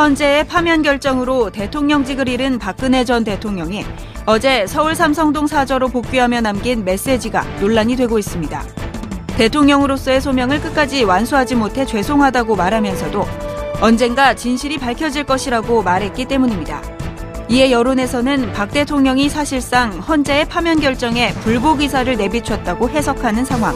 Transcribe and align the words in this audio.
헌재의 0.00 0.46
파면 0.46 0.80
결정으로 0.80 1.50
대통령직을 1.50 2.26
잃은 2.26 2.58
박근혜 2.58 3.04
전 3.04 3.22
대통령이 3.22 3.84
어제 4.24 4.66
서울 4.66 4.94
삼성동 4.94 5.46
사저로 5.46 5.88
복귀하며 5.88 6.40
남긴 6.40 6.86
메시지가 6.86 7.44
논란이 7.60 7.96
되고 7.96 8.18
있습니다. 8.18 8.62
대통령으로서의 9.36 10.22
소명을 10.22 10.62
끝까지 10.62 11.04
완수하지 11.04 11.54
못해 11.54 11.84
죄송하다고 11.84 12.56
말하면서도 12.56 13.26
언젠가 13.82 14.32
진실이 14.32 14.78
밝혀질 14.78 15.24
것이라고 15.24 15.82
말했기 15.82 16.24
때문입니다. 16.24 16.80
이에 17.50 17.72
여론에서는 17.72 18.52
박 18.52 18.70
대통령이 18.70 19.28
사실상 19.28 19.98
헌재의 19.98 20.44
파면 20.46 20.78
결정에 20.78 21.32
불복 21.42 21.80
의사를 21.80 22.16
내비쳤다고 22.16 22.88
해석하는 22.88 23.44
상황. 23.44 23.74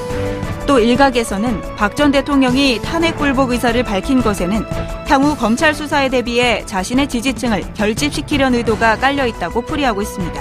또 0.64 0.78
일각에서는 0.78 1.60
박 1.76 1.96
전 1.96 2.12
대통령이 2.12 2.80
탄핵 2.82 3.16
불복 3.16 3.50
의사를 3.50 3.82
밝힌 3.82 4.22
것에는 4.22 4.64
향후 5.08 5.34
검찰 5.36 5.74
수사에 5.74 6.08
대비해 6.08 6.64
자신의 6.64 7.08
지지층을 7.08 7.74
결집시키려는 7.74 8.58
의도가 8.60 8.96
깔려 8.98 9.26
있다고 9.26 9.62
풀이하고 9.62 10.02
있습니다. 10.02 10.40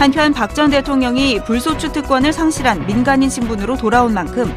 한편 0.00 0.32
박 0.32 0.52
전 0.54 0.70
대통령이 0.70 1.44
불소추 1.44 1.92
특권을 1.92 2.32
상실한 2.32 2.84
민간인 2.84 3.30
신분으로 3.30 3.76
돌아온 3.76 4.12
만큼 4.12 4.52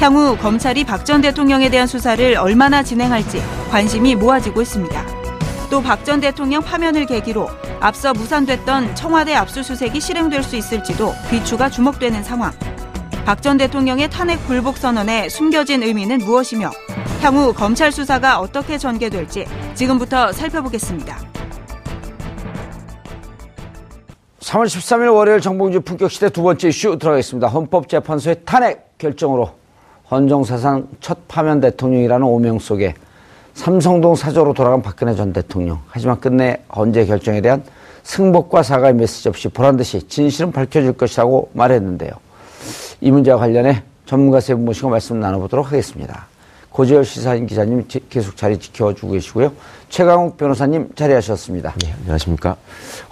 향후 0.00 0.36
검찰이 0.36 0.84
박 0.84 1.06
전 1.06 1.22
대통령에 1.22 1.70
대한 1.70 1.86
수사를 1.86 2.36
얼마나 2.36 2.82
진행할지 2.82 3.42
관심이 3.70 4.14
모아지고 4.14 4.60
있습니다. 4.60 5.17
또 5.70 5.80
박 5.82 6.04
전 6.04 6.20
대통령 6.20 6.62
파면을 6.62 7.04
계기로 7.06 7.48
앞서 7.80 8.12
무산됐던 8.14 8.94
청와대 8.94 9.34
압수수색이 9.34 10.00
실행될 10.00 10.42
수 10.42 10.56
있을지도 10.56 11.12
귀추가 11.30 11.68
주목되는 11.68 12.22
상황. 12.22 12.52
박 13.26 13.42
전 13.42 13.58
대통령의 13.58 14.08
탄핵 14.08 14.38
불복 14.46 14.78
선언에 14.78 15.28
숨겨진 15.28 15.82
의미는 15.82 16.18
무엇이며 16.18 16.70
향후 17.20 17.52
검찰 17.52 17.92
수사가 17.92 18.40
어떻게 18.40 18.78
전개될지 18.78 19.44
지금부터 19.74 20.32
살펴보겠습니다. 20.32 21.18
3월 24.40 24.64
13일 24.64 25.14
월요일 25.14 25.40
정봉주 25.42 25.82
품격시대 25.82 26.30
두 26.30 26.42
번째 26.42 26.68
이슈 26.68 26.96
들어가겠습니다. 26.98 27.48
헌법재판소의 27.48 28.36
탄핵 28.46 28.96
결정으로 28.96 29.50
헌정사상 30.10 30.88
첫 31.00 31.28
파면 31.28 31.60
대통령이라는 31.60 32.26
오명 32.26 32.58
속에 32.58 32.94
삼성동 33.62 34.14
사저로 34.14 34.54
돌아간 34.54 34.82
박근혜 34.82 35.16
전 35.16 35.32
대통령. 35.32 35.80
하지만 35.88 36.20
끝내 36.20 36.62
헌재 36.76 37.06
결정에 37.06 37.40
대한 37.40 37.64
승복과 38.04 38.62
사과의 38.62 38.94
메시지 38.94 39.28
없이 39.28 39.48
보란듯이 39.48 40.06
진실은 40.06 40.52
밝혀질 40.52 40.92
것이라고 40.92 41.50
말했는데요. 41.54 42.12
이 43.00 43.10
문제와 43.10 43.36
관련해 43.38 43.82
전문가 44.06 44.38
세 44.38 44.54
분 44.54 44.64
모시고 44.64 44.90
말씀 44.90 45.18
나눠보도록 45.18 45.66
하겠습니다. 45.66 46.28
고재열 46.70 47.04
시사인 47.04 47.46
기자님 47.48 47.84
계속 48.08 48.36
자리 48.36 48.56
지켜주고 48.60 49.10
계시고요. 49.14 49.52
최강욱 49.88 50.36
변호사님 50.36 50.90
자리하셨습니다. 50.94 51.74
네, 51.82 51.92
안녕하십니까. 51.98 52.56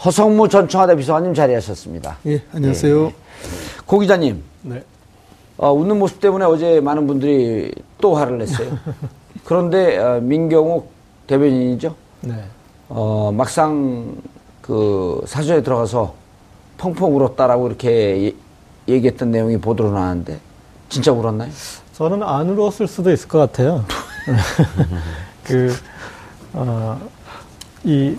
허성무 0.04 0.48
전 0.48 0.68
청와대 0.68 0.94
비서관님 0.94 1.34
자리하셨습니다. 1.34 2.18
예, 2.26 2.40
안녕하세요. 2.52 3.02
네. 3.06 3.14
고 3.84 3.98
기자님. 3.98 4.44
네. 4.62 4.84
어, 5.56 5.72
웃는 5.72 5.98
모습 5.98 6.20
때문에 6.20 6.44
어제 6.44 6.80
많은 6.80 7.08
분들이 7.08 7.72
또 8.00 8.14
화를 8.14 8.38
냈어요. 8.38 8.78
그런데 9.46 9.96
어, 9.96 10.20
민경욱 10.20 10.90
대변인이죠. 11.28 11.94
네. 12.22 12.44
어, 12.88 13.32
막상 13.32 14.16
그 14.60 15.22
사전에 15.26 15.62
들어가서 15.62 16.14
펑펑 16.78 17.16
울었다라고 17.16 17.68
이렇게 17.68 18.34
얘기했던 18.88 19.30
내용이 19.30 19.56
보도로 19.58 19.92
나왔는데 19.92 20.38
진짜 20.88 21.12
울었나요? 21.12 21.50
저는 21.94 22.24
안 22.24 22.50
울었을 22.50 22.88
수도 22.88 23.12
있을 23.12 23.28
것 23.28 23.38
같아요. 23.38 23.84
그, 25.44 25.72
어, 26.52 27.00
이, 27.84 28.16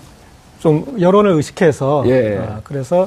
좀 0.58 0.96
여론을 0.98 1.30
의식해서, 1.32 2.04
예. 2.06 2.38
어, 2.38 2.60
그래서, 2.64 3.06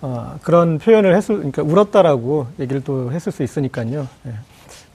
어, 0.00 0.36
그런 0.42 0.78
표현을 0.78 1.16
했을, 1.16 1.36
그러니까 1.36 1.62
울었다라고 1.62 2.46
얘기를 2.60 2.84
또 2.84 3.10
했을 3.10 3.32
수 3.32 3.42
있으니까요. 3.42 4.06
예. 4.26 4.32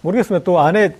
모르겠습니다. 0.01 0.43
또 0.43 0.59
안에 0.59 0.95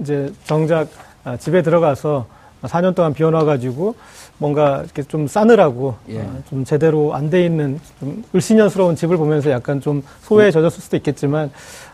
이제 0.00 0.32
정작 0.44 0.88
아, 1.24 1.36
집에 1.36 1.62
들어가서 1.62 2.26
4년 2.62 2.94
동안 2.94 3.14
비워놔가지고 3.14 3.94
뭔가 4.38 4.80
이렇게 4.84 5.02
좀 5.02 5.26
싸느라고 5.26 5.94
예. 6.10 6.20
어, 6.20 6.42
좀 6.48 6.64
제대로 6.64 7.14
안 7.14 7.30
돼 7.30 7.44
있는 7.44 7.80
좀 7.98 8.22
을씨년스러운 8.34 8.96
집을 8.96 9.16
보면서 9.16 9.50
약간 9.50 9.80
좀 9.80 10.02
소외에 10.22 10.50
젖었을 10.50 10.82
수도 10.82 10.96
있겠지만 10.96 11.50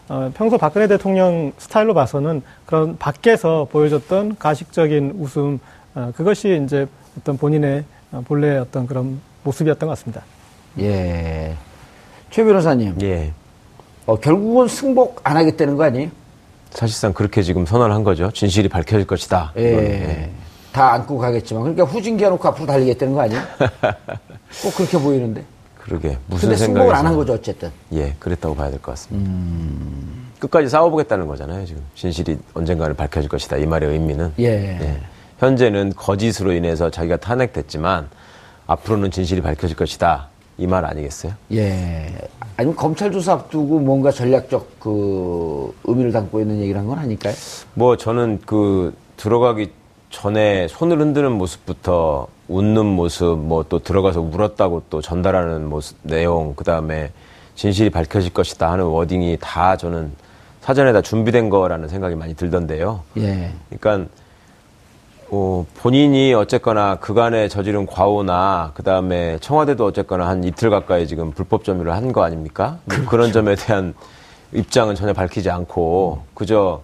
어, 0.08 0.30
평소 0.34 0.58
박근혜 0.58 0.86
대통령 0.88 1.52
스타일로 1.58 1.94
봐서는 1.94 2.42
그런 2.66 2.96
밖에서 2.98 3.66
보여줬던 3.70 4.36
가식적인 4.38 5.14
웃음 5.18 5.58
어, 5.94 6.12
그것이 6.16 6.60
이제 6.64 6.86
어떤 7.18 7.36
본인의 7.36 7.84
어, 8.12 8.22
본래 8.26 8.56
어떤 8.58 8.86
그런 8.86 9.20
모습이었던 9.44 9.88
것 9.88 9.92
같습니다. 9.96 10.22
예. 10.80 11.56
최 12.30 12.44
변호사님. 12.44 12.96
예. 13.02 13.32
어, 14.04 14.16
결국은 14.18 14.68
승복 14.68 15.20
안 15.24 15.36
하겠다는 15.36 15.76
거 15.76 15.84
아니에요? 15.84 16.10
사실상 16.76 17.14
그렇게 17.14 17.42
지금 17.42 17.64
선언한 17.64 18.04
거죠. 18.04 18.30
진실이 18.30 18.68
밝혀질 18.68 19.06
것이다. 19.06 19.52
예. 19.56 19.62
예. 19.62 20.30
다 20.72 20.92
안고 20.92 21.16
가겠지만 21.16 21.62
그러니까 21.62 21.84
후진기 21.86 22.22
해놓고 22.22 22.46
앞으로 22.48 22.66
달리겠다는 22.66 23.14
거 23.14 23.22
아니에요? 23.22 23.40
꼭 24.62 24.74
그렇게 24.76 24.98
보이는데. 24.98 25.42
그러게 25.82 26.18
무슨 26.26 26.50
근데 26.50 26.62
승복을 26.62 26.94
안 26.94 27.06
한 27.06 27.16
거죠 27.16 27.32
어쨌든. 27.32 27.70
예, 27.94 28.14
그랬다고 28.18 28.54
봐야 28.54 28.68
될 28.70 28.78
것 28.80 28.92
같습니다. 28.92 29.30
음... 29.30 30.26
끝까지 30.38 30.68
싸워보겠다는 30.68 31.26
거잖아요 31.26 31.64
지금 31.64 31.80
진실이 31.94 32.36
언젠가는 32.52 32.94
밝혀질 32.94 33.30
것이다 33.30 33.56
이 33.56 33.64
말의 33.64 33.92
의미는. 33.92 34.34
예. 34.38 34.44
예. 34.78 35.00
현재는 35.38 35.94
거짓으로 35.96 36.52
인해서 36.52 36.90
자기가 36.90 37.16
탄핵됐지만 37.16 38.10
앞으로는 38.66 39.10
진실이 39.12 39.40
밝혀질 39.40 39.76
것이다 39.76 40.28
이 40.58 40.66
말 40.66 40.84
아니겠어요? 40.84 41.32
예. 41.52 42.14
아니면 42.56 42.76
검찰 42.76 43.12
조사 43.12 43.32
앞두고 43.34 43.78
뭔가 43.80 44.10
전략적 44.10 44.80
그 44.80 45.74
의미를 45.84 46.12
담고 46.12 46.40
있는 46.40 46.60
얘기를 46.60 46.80
한 46.80 46.86
건 46.86 46.98
아닐까요? 46.98 47.34
뭐 47.74 47.96
저는 47.96 48.40
그 48.46 48.94
들어가기 49.18 49.70
전에 50.10 50.66
손을 50.68 51.00
흔드는 51.00 51.32
모습부터 51.32 52.28
웃는 52.48 52.86
모습, 52.86 53.38
뭐 53.38 53.64
또 53.68 53.80
들어가서 53.80 54.20
울었다고 54.22 54.84
또 54.88 55.02
전달하는 55.02 55.68
모습, 55.68 55.96
내용, 56.02 56.54
그 56.54 56.64
다음에 56.64 57.10
진실이 57.56 57.90
밝혀질 57.90 58.32
것이다 58.32 58.70
하는 58.70 58.84
워딩이 58.84 59.38
다 59.40 59.76
저는 59.76 60.12
사전에 60.60 60.92
다 60.92 61.02
준비된 61.02 61.50
거라는 61.50 61.88
생각이 61.88 62.14
많이 62.14 62.34
들던데요. 62.34 63.02
예. 63.18 63.52
그러니까 63.78 64.10
어, 65.30 65.66
본인이 65.78 66.32
어쨌거나 66.34 66.96
그간에 66.96 67.48
저지른 67.48 67.84
과오나 67.86 68.72
그 68.74 68.82
다음에 68.82 69.38
청와대도 69.40 69.84
어쨌거나 69.84 70.28
한 70.28 70.44
이틀 70.44 70.70
가까이 70.70 71.06
지금 71.06 71.32
불법 71.32 71.64
점유를 71.64 71.92
한 71.92 72.12
거 72.12 72.22
아닙니까? 72.22 72.78
그렇죠. 72.86 73.08
그런 73.08 73.32
점에 73.32 73.56
대한 73.56 73.94
입장은 74.52 74.94
전혀 74.94 75.12
밝히지 75.12 75.50
않고 75.50 76.22
그저 76.34 76.80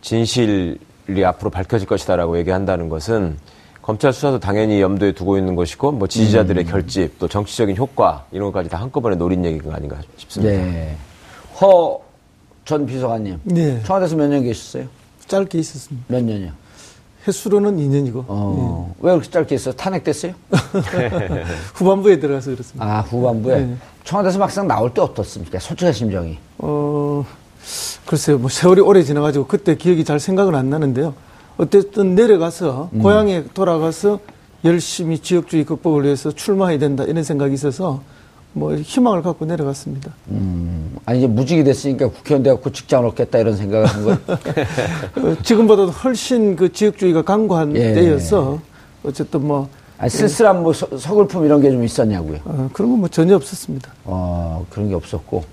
진실 0.00 0.78
이 1.08 1.22
앞으로 1.22 1.50
밝혀질 1.50 1.86
것이다라고 1.86 2.38
얘기한다는 2.38 2.88
것은 2.88 3.36
검찰 3.82 4.12
수사도 4.12 4.38
당연히 4.40 4.80
염두에 4.80 5.12
두고 5.12 5.36
있는 5.36 5.54
것이고 5.56 5.92
뭐 5.92 6.06
지지자들의 6.08 6.64
음. 6.64 6.70
결집 6.70 7.18
또 7.18 7.28
정치적인 7.28 7.76
효과 7.76 8.24
이런 8.32 8.46
것까지 8.46 8.70
다 8.70 8.80
한꺼번에 8.80 9.16
노린 9.16 9.44
얘기가 9.44 9.74
아닌가 9.74 9.98
싶습니다. 10.16 10.54
네. 10.54 10.96
허 11.60 12.00
전 12.64 12.86
비서관님. 12.86 13.40
네. 13.42 13.82
청와대에서 13.82 14.14
몇 14.14 14.28
년 14.28 14.44
계셨어요? 14.44 14.84
짧게 15.26 15.58
있었습니다. 15.58 16.06
몇 16.08 16.22
년이요? 16.22 16.52
횟수로는 17.26 17.76
2년이고. 17.76 18.24
어. 18.26 18.94
네. 18.98 19.06
왜 19.06 19.12
그렇게 19.12 19.30
짧게 19.30 19.54
있어요? 19.54 19.74
탄핵됐어요? 19.74 20.32
후반부에 21.74 22.18
들어가서 22.18 22.50
그렇습니다. 22.52 22.84
아, 22.84 23.00
후반부에? 23.00 23.60
네. 23.60 23.76
청와대에서 24.04 24.38
막상 24.38 24.66
나올 24.66 24.92
때 24.92 25.00
어떻습니까? 25.00 25.58
솔직한 25.58 25.92
심정이. 25.92 26.38
어, 26.58 27.24
글쎄요, 28.06 28.38
뭐 28.38 28.48
세월이 28.48 28.80
오래 28.80 29.02
지나가지고 29.02 29.46
그때 29.46 29.76
기억이 29.76 30.04
잘 30.04 30.18
생각은 30.18 30.54
안 30.54 30.70
나는데요. 30.70 31.14
어쨌든 31.56 32.14
내려가서 32.14 32.90
음. 32.92 33.02
고향에 33.02 33.44
돌아가서 33.54 34.20
열심히 34.64 35.18
지역주의 35.18 35.64
극복을 35.64 36.04
위해서 36.04 36.30
출마해야 36.32 36.78
된다 36.78 37.04
이런 37.04 37.24
생각이 37.24 37.54
있어서 37.54 38.02
뭐 38.54 38.74
희망을 38.74 39.22
갖고 39.22 39.44
내려갔습니다. 39.46 40.12
음, 40.28 40.94
아니 41.06 41.18
이제 41.18 41.26
무직이 41.26 41.64
됐으니까 41.64 42.08
국회의원 42.08 42.42
돼갖고 42.42 42.70
직장을 42.70 43.06
얻겠다 43.08 43.38
이런 43.38 43.56
생각을 43.56 43.86
한 43.86 44.04
거예요. 44.04 44.18
어, 45.16 45.36
지금보다도 45.42 45.90
훨씬 45.90 46.54
그 46.56 46.70
지역주의가 46.72 47.22
강고한 47.22 47.74
예. 47.76 47.94
때여서 47.94 48.58
어쨌든 49.04 49.46
뭐 49.46 49.68
아니, 49.98 50.10
쓸쓸한 50.10 50.62
뭐 50.62 50.72
서, 50.72 50.86
서글픔 50.98 51.44
이런 51.44 51.60
게 51.62 51.70
좀 51.70 51.82
있었냐고요. 51.82 52.38
어, 52.44 52.68
그런 52.72 52.90
건 52.90 53.00
뭐 53.00 53.08
전혀 53.08 53.34
없었습니다. 53.36 53.90
어, 54.04 54.66
그런 54.68 54.88
게 54.88 54.94
없었고. 54.94 55.44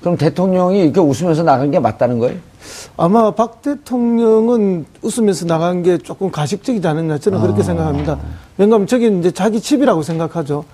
그럼 0.00 0.16
대통령이 0.16 0.80
이렇게 0.84 1.00
웃으면서 1.00 1.42
나간 1.42 1.70
게 1.70 1.78
맞다는 1.80 2.18
거예요? 2.20 2.38
아마 2.96 3.32
박 3.32 3.60
대통령은 3.62 4.86
웃으면서 5.02 5.46
나간 5.46 5.82
게 5.82 5.98
조금 5.98 6.30
가식적이지 6.30 6.86
않았나 6.86 7.18
저는 7.18 7.40
그렇게 7.40 7.60
아. 7.60 7.64
생각합니다. 7.64 8.18
왜냐하면 8.56 8.86
저기 8.86 9.08
이제 9.18 9.30
자기 9.32 9.60
집이라고 9.60 10.02
생각하죠. 10.02 10.64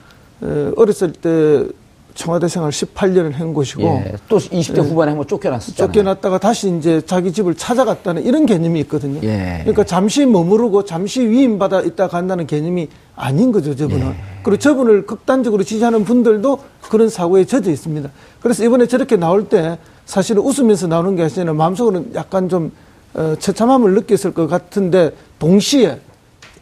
에, 0.42 0.72
어렸을 0.76 1.12
때 1.12 1.66
청와대 2.14 2.46
생활 2.48 2.70
18년을 2.70 3.32
한 3.32 3.54
것이고 3.54 3.82
예, 3.82 4.12
또 4.28 4.36
20대 4.36 4.78
예, 4.78 4.80
후반에 4.80 5.10
한번 5.10 5.26
쫓겨났었잖아요. 5.26 5.92
쫓겨났다가 5.92 6.38
다시 6.38 6.74
이제 6.76 7.00
자기 7.06 7.32
집을 7.32 7.54
찾아갔다는 7.54 8.24
이런 8.24 8.44
개념이 8.44 8.80
있거든요. 8.80 9.20
예. 9.22 9.60
그러니까 9.60 9.84
잠시 9.84 10.26
머무르고 10.26 10.84
잠시 10.84 11.26
위임받아 11.26 11.80
있다 11.80 12.08
간다는 12.08 12.46
개념이 12.46 12.88
아닌 13.16 13.50
거죠, 13.50 13.74
저분은. 13.74 14.06
예. 14.08 14.14
그리고 14.42 14.58
저분을 14.58 15.06
극단적으로 15.06 15.62
지지하는 15.62 16.04
분들도 16.04 16.58
그런 16.90 17.08
사고에 17.08 17.44
젖어 17.44 17.70
있습니다. 17.70 18.10
그래서 18.40 18.64
이번에 18.64 18.86
저렇게 18.86 19.16
나올 19.16 19.48
때 19.48 19.78
사실은 20.04 20.42
웃으면서 20.42 20.88
나오는 20.88 21.16
게 21.16 21.22
아니라 21.22 21.54
마음속으로는 21.54 22.14
약간 22.14 22.48
좀 22.48 22.72
어, 23.14 23.36
처참함을 23.38 23.94
느꼈을 23.94 24.32
것 24.34 24.46
같은데 24.46 25.12
동시에 25.38 25.98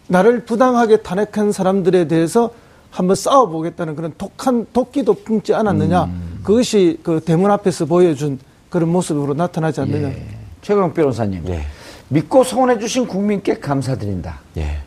나를 0.08 0.44
부당하게 0.44 0.98
탄핵한 0.98 1.52
사람들에 1.52 2.08
대해서 2.08 2.50
한번 2.90 3.16
싸워보겠다는 3.16 3.94
그런 3.96 4.12
독한 4.18 4.66
도끼도 4.72 5.14
품지 5.24 5.54
않았느냐. 5.54 6.04
음. 6.04 6.40
그것이 6.42 6.98
그 7.02 7.20
대문 7.20 7.50
앞에서 7.50 7.86
보여준 7.86 8.38
그런 8.68 8.88
모습으로 8.90 9.34
나타나지 9.34 9.80
않느냐. 9.80 10.08
예. 10.08 10.26
최강 10.62 10.92
변호사님. 10.92 11.44
예. 11.48 11.62
믿고 12.08 12.42
성원해주신 12.44 13.06
국민께 13.06 13.58
감사드린다. 13.60 14.40
예. 14.56 14.78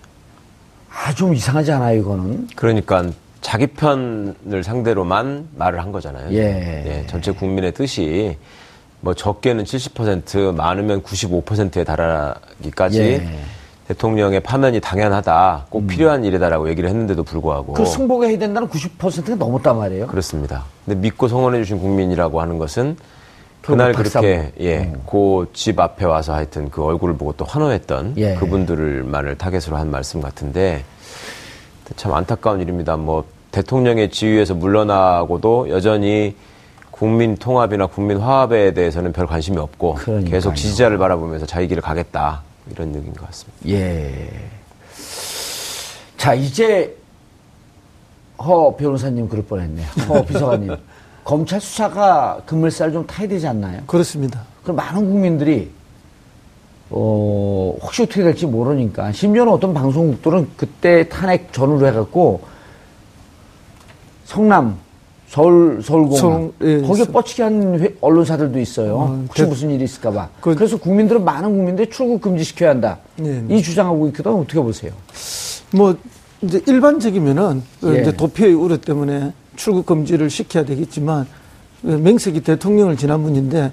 아, 0.90 1.14
좀 1.14 1.34
이상하지 1.34 1.72
않아요, 1.72 2.00
이거는? 2.00 2.50
그러니까 2.56 3.10
자기 3.42 3.68
편을 3.68 4.64
상대로만 4.64 5.50
말을 5.56 5.80
한 5.82 5.92
거잖아요. 5.92 6.32
예. 6.34 6.38
예. 6.38 7.08
전체 7.08 7.32
국민의 7.32 7.74
뜻이 7.74 8.38
뭐 9.00 9.14
적게는 9.14 9.64
70%, 9.64 10.56
많으면 10.56 11.02
95%에 11.02 11.84
달하기까지 11.84 13.02
예. 13.02 13.40
대통령의 13.94 14.40
파면이 14.40 14.80
당연하다, 14.82 15.68
꼭 15.70 15.84
음. 15.84 15.88
필요한 15.88 16.24
일이다라고 16.26 16.70
얘기를 16.70 16.90
했는데도 16.90 17.24
불구하고 17.24 17.74
그 17.74 17.86
승복에 17.86 18.30
해야 18.30 18.38
된다는 18.38 18.68
90%가 18.68 19.36
넘었단 19.36 19.78
말이에요. 19.78 20.08
그렇습니다. 20.08 20.66
근데 20.86 21.00
믿고 21.00 21.28
성원해 21.28 21.60
주신 21.60 21.80
국민이라고 21.80 22.42
하는 22.42 22.58
것은 22.58 22.98
그날 23.62 23.94
그렇게 23.94 24.52
예, 24.60 24.80
음. 24.80 25.04
그집 25.06 25.80
앞에 25.80 26.06
와서 26.06 26.34
하여튼 26.34 26.70
그 26.70 26.84
얼굴을 26.84 27.16
보고 27.16 27.32
또 27.34 27.46
환호했던 27.46 28.16
예. 28.18 28.34
그분들만을 28.36 29.38
타겟으로 29.38 29.78
한 29.78 29.90
말씀 29.90 30.20
같은데 30.20 30.84
참 31.96 32.14
안타까운 32.14 32.60
일입니다. 32.60 32.98
뭐 32.98 33.24
대통령의 33.52 34.10
지위에서 34.10 34.56
물러나고도 34.56 35.70
여전히 35.70 36.36
국민 36.92 37.38
통합이나 37.38 37.86
국민 37.88 38.18
화합에 38.18 38.74
대해서는 38.74 39.14
별 39.14 39.28
관심이 39.28 39.58
없고 39.58 39.96
그러니까요. 39.96 40.32
계속 40.32 40.56
지지자를 40.56 40.98
바라보면서 40.98 41.46
자기 41.46 41.68
길을 41.68 41.82
가겠다. 41.82 42.42
이런 42.72 42.90
느낌인 42.90 43.14
것 43.14 43.26
같습니다. 43.28 43.58
예. 43.70 44.30
자, 46.18 46.34
이제 46.34 46.96
허 48.38 48.76
변호사님 48.76 49.28
그럴 49.30 49.44
뻔했네요. 49.46 49.86
허 50.08 50.24
비서관님. 50.26 50.76
검찰 51.24 51.62
수사가 51.62 52.42
그물살 52.46 52.92
좀 52.92 53.06
타야 53.08 53.28
되지 53.28 53.48
않나요? 53.48 53.82
그렇습니다. 53.88 54.42
그럼 54.64 54.76
많은 54.76 55.10
국민들이 55.10 55.72
어, 56.90 57.76
혹시 57.82 58.04
어떻게 58.04 58.24
될지 58.24 58.46
모르니까 58.46 59.12
심지어는 59.14 59.52
어떤 59.52 59.74
방송국들은 59.74 60.52
그때 60.58 61.08
탄핵 61.10 61.52
전후로 61.54 61.88
해갖고 61.88 62.42
성남 64.26 64.78
서울 65.38 65.82
서울공항 65.82 66.20
서울, 66.20 66.54
예, 66.62 66.82
거기에 66.82 67.06
뻗치게 67.06 67.42
한 67.42 67.80
회, 67.80 67.96
언론사들도 68.02 68.60
있어요. 68.60 68.96
어, 68.96 69.26
혹시 69.28 69.42
대, 69.42 69.48
무슨 69.50 69.72
일이 69.72 69.84
있을까봐. 69.86 70.30
그, 70.40 70.52
래서 70.52 70.78
국민들은 70.78 71.26
많은 71.26 71.50
국민들이 71.58 71.90
출국 71.90 72.22
금지시켜야 72.22 72.70
한다. 72.70 73.00
예, 73.26 73.44
이 73.50 73.64
주장하고 73.64 74.06
있거든 74.10 74.32
어떻게 74.32 74.60
보세요? 74.60 74.92
뭐 75.72 75.96
이제 76.44 76.62
일반적이면은 76.68 77.64
그 77.82 77.98
예. 77.98 78.02
이제 78.02 78.12
도피의 78.16 78.54
우려 78.54 78.78
때문에 78.78 79.34
출국 79.56 79.88
금지를 79.88 80.30
시켜야 80.30 80.66
되겠지만 80.66 81.26
맹석이 81.82 82.42
대통령을 82.42 82.96
지난 82.96 83.24
분인데 83.24 83.72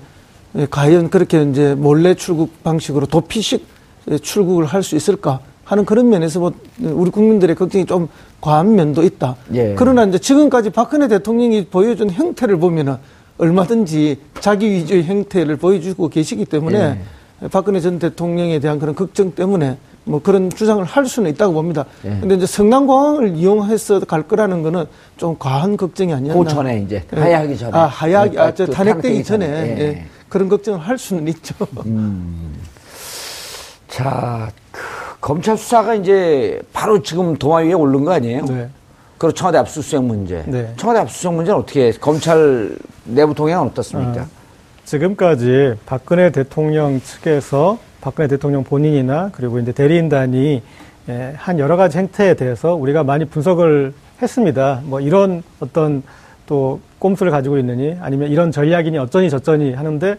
예, 0.56 0.66
과연 0.70 1.10
그렇게 1.10 1.42
이제 1.42 1.74
몰래 1.74 2.14
출국 2.14 2.62
방식으로 2.62 3.04
도피식 3.04 3.66
출국을 4.22 4.64
할 4.64 4.82
수 4.82 4.96
있을까? 4.96 5.40
하는 5.70 5.84
그런 5.84 6.08
면에서 6.08 6.40
뭐 6.40 6.52
우리 6.80 7.12
국민들의 7.12 7.54
걱정이 7.54 7.86
좀 7.86 8.08
과한 8.40 8.74
면도 8.74 9.04
있다. 9.04 9.36
예. 9.54 9.76
그러나 9.78 10.04
이제 10.04 10.18
지금까지 10.18 10.70
박근혜 10.70 11.06
대통령이 11.06 11.66
보여준 11.66 12.10
형태를 12.10 12.58
보면은 12.58 12.96
얼마든지 13.38 14.18
자기 14.40 14.68
위주의 14.68 15.04
형태를 15.04 15.56
보여주고 15.58 16.08
계시기 16.08 16.44
때문에 16.44 16.98
예. 17.40 17.48
박근혜 17.48 17.78
전 17.78 18.00
대통령에 18.00 18.58
대한 18.58 18.80
그런 18.80 18.96
걱정 18.96 19.30
때문에 19.32 19.76
뭐 20.02 20.20
그런 20.20 20.50
주장을 20.50 20.82
할 20.82 21.06
수는 21.06 21.30
있다고 21.30 21.52
봅니다. 21.52 21.84
예. 22.04 22.18
근데 22.20 22.34
이제 22.34 22.46
성남공항을 22.46 23.36
이용해서 23.36 24.00
갈 24.00 24.24
거라는 24.24 24.64
거는 24.64 24.86
좀 25.18 25.36
과한 25.38 25.76
걱정이 25.76 26.12
아니었나. 26.12 26.42
그 26.42 26.50
전에 26.50 26.80
이제 26.80 27.04
예. 27.14 27.20
하야하기 27.20 27.56
전에. 27.56 27.78
아, 27.78 27.86
하야하기, 27.86 28.38
아, 28.40 28.52
저 28.52 28.66
탄핵되기 28.66 29.22
전에. 29.22 29.46
전에. 29.46 29.68
예. 29.78 29.80
예. 29.82 30.04
그런 30.28 30.48
걱정을 30.48 30.80
할 30.80 30.98
수는 30.98 31.28
있죠. 31.28 31.54
음. 31.86 32.56
자, 33.86 34.50
그 34.72 34.99
검찰 35.20 35.56
수사가 35.56 35.94
이제 35.94 36.60
바로 36.72 37.02
지금 37.02 37.36
도마 37.36 37.58
위에 37.58 37.72
오른 37.72 38.04
거 38.04 38.12
아니에요? 38.12 38.44
네. 38.46 38.68
그리고 39.18 39.34
청와대 39.34 39.58
압수수색 39.58 40.02
문제. 40.02 40.42
네. 40.46 40.72
청와대 40.76 41.00
압수수색 41.00 41.32
문제는 41.34 41.60
어떻게 41.60 41.92
검찰 41.92 42.74
내부 43.04 43.34
동향은 43.34 43.68
어떻습니까? 43.68 44.22
아, 44.22 44.26
지금까지 44.84 45.74
박근혜 45.84 46.30
대통령 46.30 47.00
측에서 47.00 47.78
박근혜 48.00 48.28
대통령 48.28 48.64
본인이나 48.64 49.30
그리고 49.32 49.58
이제 49.58 49.72
대리인단이 49.72 50.62
예, 51.08 51.34
한 51.36 51.58
여러 51.58 51.76
가지 51.76 51.98
행태에 51.98 52.34
대해서 52.34 52.74
우리가 52.74 53.04
많이 53.04 53.24
분석을 53.26 53.92
했습니다. 54.22 54.80
뭐 54.84 55.00
이런 55.00 55.42
어떤 55.60 56.02
또 56.46 56.80
꼼수를 56.98 57.30
가지고 57.30 57.58
있느니 57.58 57.96
아니면 58.00 58.30
이런 58.30 58.52
전략이니 58.52 58.96
어쩌니 58.98 59.28
저쩌니 59.28 59.74
하는데 59.74 60.16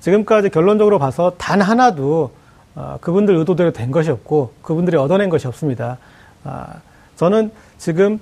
지금까지 0.00 0.50
결론적으로 0.50 0.98
봐서 0.98 1.32
단 1.38 1.60
하나도 1.60 2.30
어, 2.76 2.98
그분들 3.00 3.34
의도대로 3.36 3.72
된 3.72 3.90
것이 3.90 4.10
없고 4.10 4.54
그분들이 4.62 4.96
얻어낸 4.96 5.28
것이 5.30 5.46
없습니다. 5.46 5.98
아, 6.44 6.74
저는 7.16 7.50
지금 7.78 8.18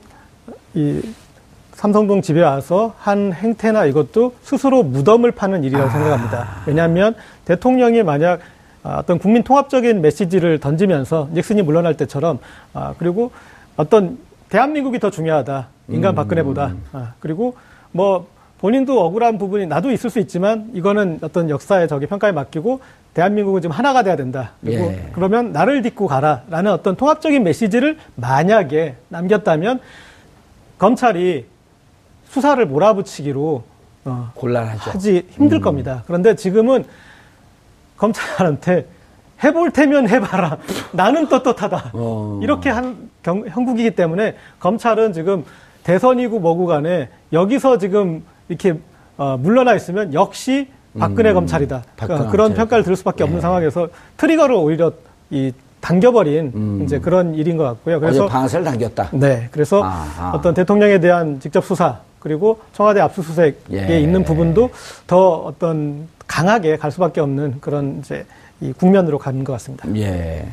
이 0.75 1.01
삼성동 1.73 2.23
집에 2.23 2.43
와서 2.43 2.95
한 2.99 3.33
행태나 3.33 3.87
이것도 3.87 4.35
스스로 4.43 4.83
무덤을 4.83 5.33
파는 5.33 5.65
일이라고 5.65 5.89
아. 5.89 5.91
생각합니다. 5.91 6.49
왜냐하면 6.67 7.15
대통령이 7.45 8.03
만약 8.03 8.41
아, 8.83 8.99
어떤 8.99 9.19
국민 9.19 9.43
통합적인 9.43 10.01
메시지를 10.01 10.59
던지면서 10.59 11.29
닉슨이 11.33 11.63
물러날 11.63 11.97
때처럼 11.97 12.39
아, 12.75 12.95
그리고 12.99 13.33
어떤 13.77 14.19
대한민국이 14.49 14.99
더 14.99 15.11
중요하다 15.11 15.69
인간 15.89 16.13
음. 16.13 16.17
박근혜보다 16.17 16.75
아, 16.93 17.15
그리고 17.21 17.57
뭐 17.91 18.27
본인도 18.59 19.05
억울한 19.05 19.39
부분이 19.39 19.67
나도 19.67 19.91
있을 19.91 20.11
수 20.11 20.21
있지만 20.21 20.71
이거는 20.75 21.19
어떤 21.23 21.51
역사의 21.51 21.89
저기 21.89 22.07
평가에 22.07 22.31
맡기고 22.33 22.81
대한민국은 23.15 23.61
지금 23.61 23.77
하나가 23.77 24.03
돼야 24.03 24.17
된다. 24.17 24.53
그리고 24.63 24.85
예. 24.87 25.11
그러면 25.13 25.53
나를 25.53 25.83
딛고 25.83 26.07
가라라는 26.07 26.73
어떤 26.73 26.97
통합적인 26.97 27.43
메시지를 27.43 27.99
만약에 28.15 28.97
남겼다면 29.09 29.81
검찰이 30.79 31.47
수사를 32.25 32.65
몰아붙이기로 32.67 33.63
어, 34.05 34.31
곤란하죠. 34.35 34.91
하지 34.91 35.27
힘들 35.31 35.59
음. 35.59 35.63
겁니다. 35.63 36.03
그런데 36.07 36.35
지금은 36.35 36.85
검찰한테 37.97 38.87
해볼 39.45 39.71
테면 39.73 40.09
해봐라. 40.09 40.59
나는 40.93 41.29
떳떳하다. 41.29 41.91
어. 41.93 42.41
이렇게 42.43 42.71
한 42.71 43.11
경, 43.23 43.45
형국이기 43.47 43.93
때문에 43.93 44.37
검찰은 44.59 45.13
지금 45.13 45.45
대선이고 45.85 46.41
뭐고 46.41 46.67
간에 46.67 47.11
여기서 47.33 47.79
지금 47.79 48.25
이렇게 48.49 48.75
어, 49.19 49.37
물러나 49.39 49.75
있으면 49.75 50.15
역시 50.15 50.69
박근혜 50.99 51.31
음, 51.31 51.35
검찰이다. 51.35 51.83
그러니까 51.97 52.31
그런 52.31 52.55
평가를 52.55 52.85
들을 52.85 52.97
수밖에 52.97 53.25
없는 53.25 53.39
네. 53.39 53.43
상황에서 53.43 53.89
트리거를 54.17 54.55
오히려 54.55 54.93
이 55.31 55.53
당겨버린 55.81 56.53
음. 56.55 56.83
이제 56.85 56.99
그런 56.99 57.35
일인 57.35 57.57
것 57.57 57.65
같고요. 57.65 57.99
그래서 58.01 58.27
방아쇠를 58.27 58.65
당겼다. 58.65 59.11
네, 59.13 59.49
그래서 59.51 59.83
아하. 59.83 60.33
어떤 60.33 60.55
대통령에 60.55 61.01
대한 61.01 61.41
직접 61.41 61.65
수사 61.65 62.01
그리고 62.21 62.61
청와대 62.73 63.01
압수수색에 63.01 63.55
예. 63.73 64.01
있는 64.01 64.23
부분도 64.23 64.71
더 65.09 65.35
어떤 65.39 66.07
강하게 66.29 66.77
갈 66.77 66.93
수밖에 66.93 67.21
없는 67.21 67.57
그런 67.61 67.99
이제 67.99 68.25
이 68.61 68.73
국면으로 68.73 69.19
가는 69.19 69.43
것 69.43 69.53
같습니다. 69.55 69.89
예. 69.97 70.47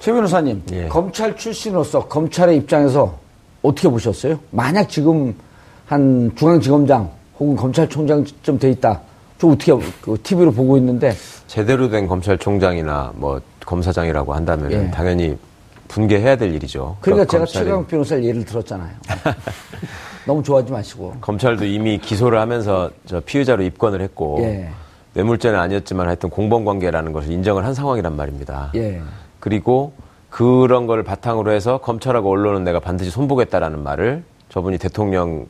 최 0.00 0.12
변호사님, 0.12 0.62
예. 0.72 0.88
검찰 0.88 1.36
출신으로서 1.36 2.08
검찰의 2.08 2.56
입장에서 2.56 3.16
어떻게 3.62 3.88
보셨어요? 3.88 4.38
만약 4.50 4.88
지금 4.88 5.34
한 5.86 6.32
중앙지검장 6.34 7.08
혹은 7.38 7.56
검찰총장 7.56 8.24
좀돼 8.42 8.70
있다. 8.70 9.00
좀 9.38 9.52
어떻게 9.52 9.72
그 10.00 10.16
TV로 10.22 10.52
보고 10.52 10.76
있는데 10.76 11.12
제대로 11.46 11.88
된 11.88 12.06
검찰총장이나 12.06 13.12
뭐 13.16 13.40
검사장이라고 13.64 14.34
한다면 14.34 14.72
예. 14.72 14.90
당연히 14.90 15.36
분개해야 15.88 16.36
될 16.36 16.54
일이죠. 16.54 16.96
그러니까, 17.00 17.26
제가 17.26 17.44
최강 17.44 17.86
변호사 17.86 18.20
예를 18.20 18.44
들었잖아요. 18.44 18.90
너무 20.26 20.42
좋아하지 20.42 20.72
마시고. 20.72 21.16
검찰도 21.20 21.64
이미 21.66 21.98
기소를 21.98 22.38
하면서 22.38 22.90
저 23.06 23.20
피의자로 23.20 23.62
입건을 23.62 24.00
했고 24.00 24.38
예. 24.40 24.70
뇌물죄는 25.14 25.58
아니었지만 25.58 26.06
하여튼 26.06 26.30
공범관계라는 26.30 27.12
것을 27.12 27.30
인정을 27.30 27.64
한 27.64 27.74
상황이란 27.74 28.16
말입니다. 28.16 28.72
예. 28.74 29.00
그리고 29.40 29.92
그런 30.30 30.86
걸 30.86 31.04
바탕으로 31.04 31.52
해서 31.52 31.78
검찰하고 31.78 32.30
언론은 32.30 32.64
내가 32.64 32.80
반드시 32.80 33.10
손보겠다라는 33.10 33.82
말을 33.82 34.24
저분이 34.48 34.78
대통령 34.78 35.46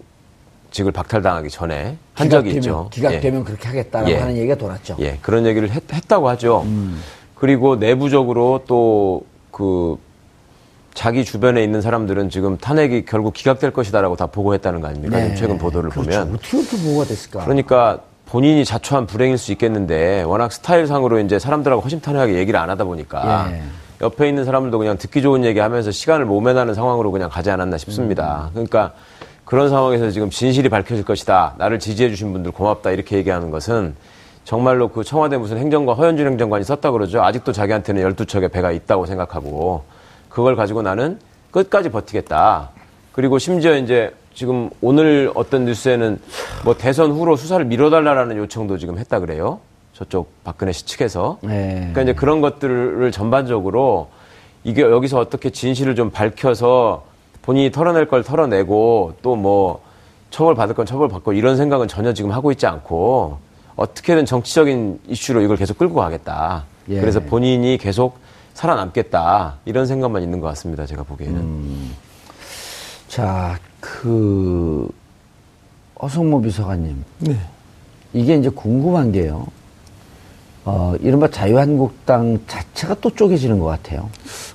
직을 0.74 0.92
박탈당하기 0.92 1.48
전에 1.50 1.96
한 2.14 2.28
적이 2.28 2.50
있죠. 2.56 2.88
기각되면 2.92 3.40
예. 3.40 3.44
그렇게 3.44 3.68
하겠다라고 3.68 4.10
예. 4.10 4.16
하는 4.18 4.36
얘기가 4.36 4.56
돌았죠. 4.56 4.96
예, 4.98 5.18
그런 5.22 5.46
얘기를 5.46 5.70
했, 5.70 5.82
다고 6.08 6.28
하죠. 6.30 6.62
음. 6.66 7.00
그리고 7.34 7.76
내부적으로 7.76 8.64
또 8.66 9.22
그 9.54 9.96
자기 10.94 11.24
주변에 11.24 11.62
있는 11.62 11.80
사람들은 11.80 12.28
지금 12.28 12.58
탄핵이 12.58 13.04
결국 13.04 13.34
기각될 13.34 13.70
것이다라고 13.70 14.16
다 14.16 14.26
보고했다는 14.26 14.80
거 14.80 14.88
아닙니까? 14.88 15.16
네. 15.16 15.34
최근 15.36 15.58
보도를 15.58 15.90
그렇죠. 15.90 16.10
보면 16.10 16.34
어떻게 16.34 16.58
어떻게 16.58 16.76
보고가 16.82 17.04
됐을까? 17.04 17.44
그러니까 17.44 18.00
본인이 18.26 18.64
자초한 18.64 19.06
불행일 19.06 19.38
수 19.38 19.52
있겠는데 19.52 20.22
워낙 20.22 20.52
스타일상으로 20.52 21.20
이제 21.20 21.38
사람들하고 21.38 21.82
허심탄회하게 21.82 22.34
얘기를 22.34 22.58
안 22.58 22.68
하다 22.68 22.82
보니까 22.84 23.48
예. 23.52 23.62
옆에 24.00 24.28
있는 24.28 24.44
사람들도 24.44 24.76
그냥 24.78 24.98
듣기 24.98 25.22
좋은 25.22 25.44
얘기 25.44 25.60
하면서 25.60 25.92
시간을 25.92 26.24
모면하는 26.24 26.74
상황으로 26.74 27.12
그냥 27.12 27.30
가지 27.30 27.50
않았나 27.50 27.78
싶습니다. 27.78 28.46
음. 28.46 28.50
그러니까 28.54 28.92
그런 29.44 29.68
상황에서 29.68 30.10
지금 30.10 30.30
진실이 30.30 30.68
밝혀질 30.68 31.04
것이다. 31.04 31.54
나를 31.58 31.78
지지해 31.78 32.08
주신 32.08 32.32
분들 32.32 32.52
고맙다. 32.52 32.90
이렇게 32.90 33.16
얘기하는 33.16 33.50
것은 33.50 33.94
정말로 34.44 34.88
그 34.88 35.04
청와대 35.04 35.36
무슨 35.36 35.58
행정관, 35.58 35.96
허현준 35.96 36.26
행정관이 36.26 36.64
썼다 36.64 36.90
그러죠. 36.90 37.22
아직도 37.22 37.52
자기한테는 37.52 38.02
12척의 38.14 38.52
배가 38.52 38.72
있다고 38.72 39.06
생각하고 39.06 39.84
그걸 40.28 40.56
가지고 40.56 40.82
나는 40.82 41.18
끝까지 41.50 41.90
버티겠다. 41.90 42.70
그리고 43.12 43.38
심지어 43.38 43.76
이제 43.76 44.12
지금 44.34 44.68
오늘 44.80 45.30
어떤 45.34 45.64
뉴스에는 45.64 46.18
뭐 46.64 46.76
대선 46.76 47.12
후로 47.12 47.36
수사를 47.36 47.64
미뤄달라라는 47.64 48.36
요청도 48.36 48.78
지금 48.78 48.98
했다 48.98 49.20
그래요. 49.20 49.60
저쪽 49.92 50.32
박근혜 50.42 50.72
씨 50.72 50.84
측에서. 50.86 51.38
네. 51.42 51.76
그러니까 51.76 52.02
이제 52.02 52.12
그런 52.14 52.40
것들을 52.40 53.12
전반적으로 53.12 54.08
이게 54.64 54.82
여기서 54.82 55.20
어떻게 55.20 55.50
진실을 55.50 55.94
좀 55.94 56.10
밝혀서 56.10 57.04
본인이 57.44 57.70
털어낼 57.70 58.08
걸 58.08 58.22
털어내고 58.24 59.14
또 59.22 59.36
뭐 59.36 59.82
처벌 60.30 60.54
받을 60.56 60.74
건 60.74 60.84
처벌 60.84 61.08
받고 61.08 61.32
이런 61.32 61.56
생각은 61.56 61.86
전혀 61.86 62.12
지금 62.12 62.32
하고 62.32 62.50
있지 62.50 62.66
않고 62.66 63.38
어떻게든 63.76 64.26
정치적인 64.26 65.00
이슈로 65.06 65.42
이걸 65.42 65.56
계속 65.56 65.78
끌고 65.78 65.94
가겠다. 65.94 66.64
예. 66.88 67.00
그래서 67.00 67.20
본인이 67.20 67.78
계속 67.78 68.18
살아남겠다 68.54 69.58
이런 69.64 69.86
생각만 69.86 70.22
있는 70.22 70.40
것 70.40 70.48
같습니다. 70.48 70.86
제가 70.86 71.04
보기에는. 71.04 71.36
음. 71.40 71.94
자, 73.06 73.58
그 73.78 74.88
어성모 75.94 76.42
비서관님. 76.42 77.04
네. 77.20 77.38
이게 78.12 78.34
이제 78.34 78.48
궁금한 78.48 79.12
게요. 79.12 79.46
어, 80.64 80.94
이른바 81.00 81.28
자유한국당 81.28 82.40
자체가 82.48 82.94
또 83.00 83.10
쪼개지는 83.10 83.58
것 83.60 83.66
같아요. 83.66 84.08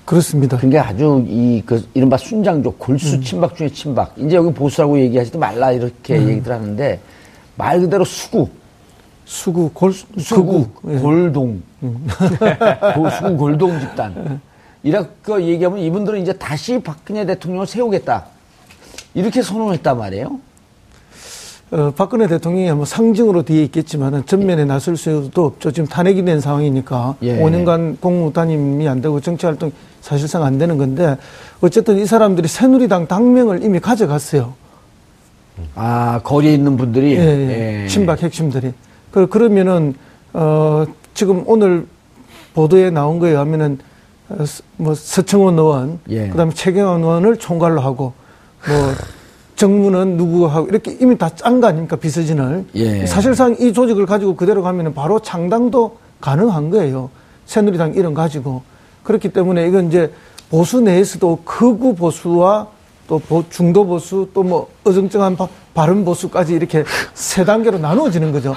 그렇습니다. 0.10 0.58
그게 0.58 0.80
아주 0.80 1.24
이, 1.28 1.62
그, 1.64 1.88
이른바 1.94 2.18
순장족, 2.18 2.80
골수 2.80 3.18
음. 3.18 3.22
침박 3.22 3.56
중에 3.56 3.70
침박. 3.70 4.16
이제 4.18 4.38
여기 4.38 4.52
보수라고 4.52 5.00
얘기하지도 5.00 5.38
말라 5.38 5.72
이렇게 5.72 6.18
음. 6.18 6.30
얘기들 6.30 6.52
하는데 6.52 7.00
말 7.56 7.80
그대로 7.80 8.04
수구. 8.04 8.50
수구, 9.26 9.70
골, 9.72 9.94
수구, 9.94 10.66
예. 10.88 10.98
골동. 10.98 11.62
음. 11.84 12.08
수구 13.20 13.38
골동 13.38 13.80
집단. 13.80 14.42
이렇게 14.82 15.46
얘기하면 15.46 15.78
이분들은 15.78 16.24
이제 16.24 16.34
다시 16.34 16.80
박근혜 16.80 17.24
대통령을 17.28 17.68
세우겠다. 17.68 18.26
이렇게 19.14 19.44
선언했단 19.44 19.96
말이에요. 19.96 20.40
어, 21.72 21.92
박근혜 21.96 22.28
대통령이 22.28 22.72
뭐 22.72 22.86
상징으로 22.86 23.44
뒤에 23.44 23.64
있겠지만은 23.66 24.26
전면에 24.26 24.66
나설 24.66 24.98
수도 24.98 25.46
없죠. 25.46 25.72
지금 25.72 25.88
탄핵이 25.88 26.26
된 26.26 26.40
상황이니까 26.40 27.16
예. 27.22 27.40
5년간 27.40 28.02
공무 28.02 28.34
단임이 28.34 28.88
안 28.88 29.02
되고 29.02 29.20
정치 29.20 29.46
활동 29.46 29.72
사실상 30.02 30.44
안 30.44 30.58
되는 30.58 30.78
건데 30.78 31.18
어쨌든 31.62 32.00
이 32.00 32.06
사람들이 32.06 32.48
새누리당 32.48 33.08
당명을 33.08 33.64
이미 33.64 33.80
가져갔어요. 33.80 34.54
아 35.76 36.22
거리에 36.24 36.54
있는 36.54 36.78
분들이 36.78 37.18
예, 37.18 37.20
예. 37.20 37.84
예. 37.84 37.88
친박 37.88 38.24
핵심들이 38.24 38.72
그 39.12 39.28
그러면은 39.28 39.94
어 40.34 40.86
지금 41.14 41.44
오늘 41.46 41.86
보도에 42.54 42.90
나온 42.90 43.20
거에 43.20 43.36
하면은 43.36 43.78
어, 44.30 44.44
뭐 44.78 44.96
서청원 44.96 45.60
의원, 45.60 46.00
예. 46.10 46.30
그다음에 46.30 46.54
최경환 46.54 47.02
의원을 47.02 47.38
총괄로 47.38 47.82
하고 47.82 48.14
뭐 48.68 48.94
정무는 49.60 50.16
누구하고 50.16 50.68
이렇게 50.68 50.96
이미 51.02 51.18
다 51.18 51.30
짠 51.36 51.60
거 51.60 51.68
아닙니까 51.68 51.98
비서진을 51.98 52.66
예. 52.76 53.06
사실상 53.06 53.56
이 53.60 53.74
조직을 53.74 54.06
가지고 54.06 54.36
그대로 54.36 54.64
가면은 54.64 54.94
바로 54.94 55.20
창당도 55.20 55.98
가능한 56.22 56.70
거예요 56.70 57.10
새누리당 57.46 57.94
이름 57.96 58.14
가지고 58.14 58.64
그렇기 59.04 59.30
때문에 59.30 59.68
이건 59.68 59.88
이제 59.88 60.12
보수 60.50 60.80
내에서도 60.82 61.40
극우 61.44 61.96
보수와 61.96 62.68
또 63.08 63.22
중도 63.50 63.86
보수 63.86 64.30
또 64.34 64.44
뭐 64.44 64.70
어정쩡한 64.86 65.36
바른 65.74 66.06
보수까지 66.06 66.54
이렇게 66.54 66.84
세 67.14 67.44
단계로 67.44 67.80
나누어지는 67.80 68.32
거죠. 68.32 68.56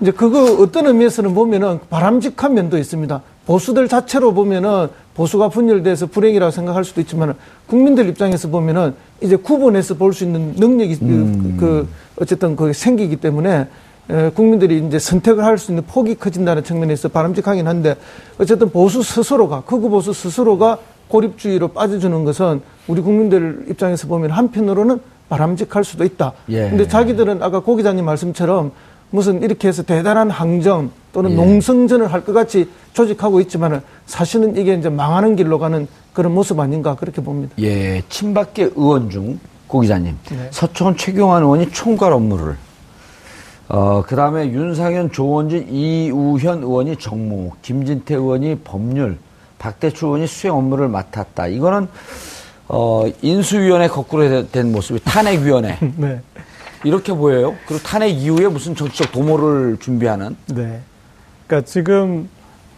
이제 0.00 0.10
그거 0.10 0.62
어떤 0.62 0.86
의미에서는 0.86 1.34
보면은 1.34 1.80
바람직한 1.90 2.54
면도 2.54 2.78
있습니다. 2.78 3.22
보수들 3.46 3.88
자체로 3.88 4.32
보면은 4.34 4.88
보수가 5.14 5.48
분열돼서 5.48 6.06
불행이라고 6.06 6.50
생각할 6.50 6.84
수도 6.84 7.00
있지만 7.00 7.34
국민들 7.66 8.08
입장에서 8.08 8.48
보면은 8.48 8.94
이제 9.20 9.36
구분해서 9.36 9.94
볼 9.94 10.12
수 10.12 10.24
있는 10.24 10.52
능력이 10.56 10.98
그, 10.98 11.04
음. 11.04 11.56
그 11.58 11.88
어쨌든 12.20 12.56
그 12.56 12.72
생기기 12.72 13.16
때문에 13.16 13.68
에, 14.10 14.30
국민들이 14.30 14.84
이제 14.86 14.98
선택을 14.98 15.44
할 15.44 15.56
수 15.56 15.70
있는 15.70 15.84
폭이 15.86 16.16
커진다는 16.16 16.62
측면에서 16.64 17.08
바람직하긴 17.08 17.66
한데 17.66 17.96
어쨌든 18.38 18.70
보수 18.70 19.02
스스로가 19.02 19.62
극우 19.62 19.88
보수 19.88 20.12
스스로가 20.12 20.78
고립주의로 21.08 21.68
빠져주는 21.68 22.24
것은 22.24 22.60
우리 22.88 23.00
국민들 23.00 23.64
입장에서 23.70 24.08
보면 24.08 24.30
한편으로는 24.30 25.00
바람직할 25.28 25.84
수도 25.84 26.04
있다. 26.04 26.32
예. 26.50 26.68
근데 26.68 26.86
자기들은 26.86 27.42
아까 27.42 27.60
고 27.60 27.76
기자님 27.76 28.04
말씀처럼 28.04 28.72
무슨 29.14 29.42
이렇게 29.44 29.68
해서 29.68 29.84
대단한 29.84 30.28
항정 30.28 30.90
또는 31.12 31.30
예. 31.30 31.34
농성전을 31.36 32.12
할 32.12 32.24
것 32.24 32.32
같이 32.32 32.68
조직하고 32.94 33.40
있지만은 33.42 33.80
사실은 34.06 34.56
이게 34.56 34.74
이제 34.74 34.88
망하는 34.88 35.36
길로 35.36 35.60
가는 35.60 35.86
그런 36.12 36.34
모습 36.34 36.58
아닌가 36.58 36.96
그렇게 36.96 37.22
봅니다. 37.22 37.54
예, 37.60 38.02
친박계 38.08 38.70
의원 38.74 39.10
중 39.10 39.38
고 39.68 39.80
기자님, 39.80 40.18
네. 40.30 40.48
서청원 40.50 40.96
최경환 40.96 41.42
의원이 41.42 41.70
총괄 41.70 42.12
업무를, 42.12 42.56
어, 43.68 44.02
그 44.06 44.14
다음에 44.14 44.48
윤상현, 44.50 45.10
조원진, 45.10 45.68
이우현 45.70 46.58
의원이 46.62 46.96
정무, 46.96 47.52
김진태 47.62 48.14
의원이 48.14 48.58
법률, 48.62 49.16
박대출 49.58 50.06
의원이 50.06 50.26
수행 50.26 50.54
업무를 50.54 50.88
맡았다. 50.88 51.46
이거는 51.46 51.88
어, 52.68 53.04
인수위원회 53.22 53.88
거꾸로 53.88 54.46
된 54.48 54.70
모습이 54.72 55.00
탄핵위원회. 55.04 55.78
네. 55.96 56.20
이렇게 56.84 57.12
보여요. 57.12 57.54
그리고 57.66 57.82
탄핵 57.82 58.08
이후에 58.10 58.48
무슨 58.48 58.74
정치적 58.74 59.12
도모를 59.12 59.78
준비하는. 59.78 60.36
네. 60.46 60.80
그러니까 61.46 61.66
지금 61.66 62.28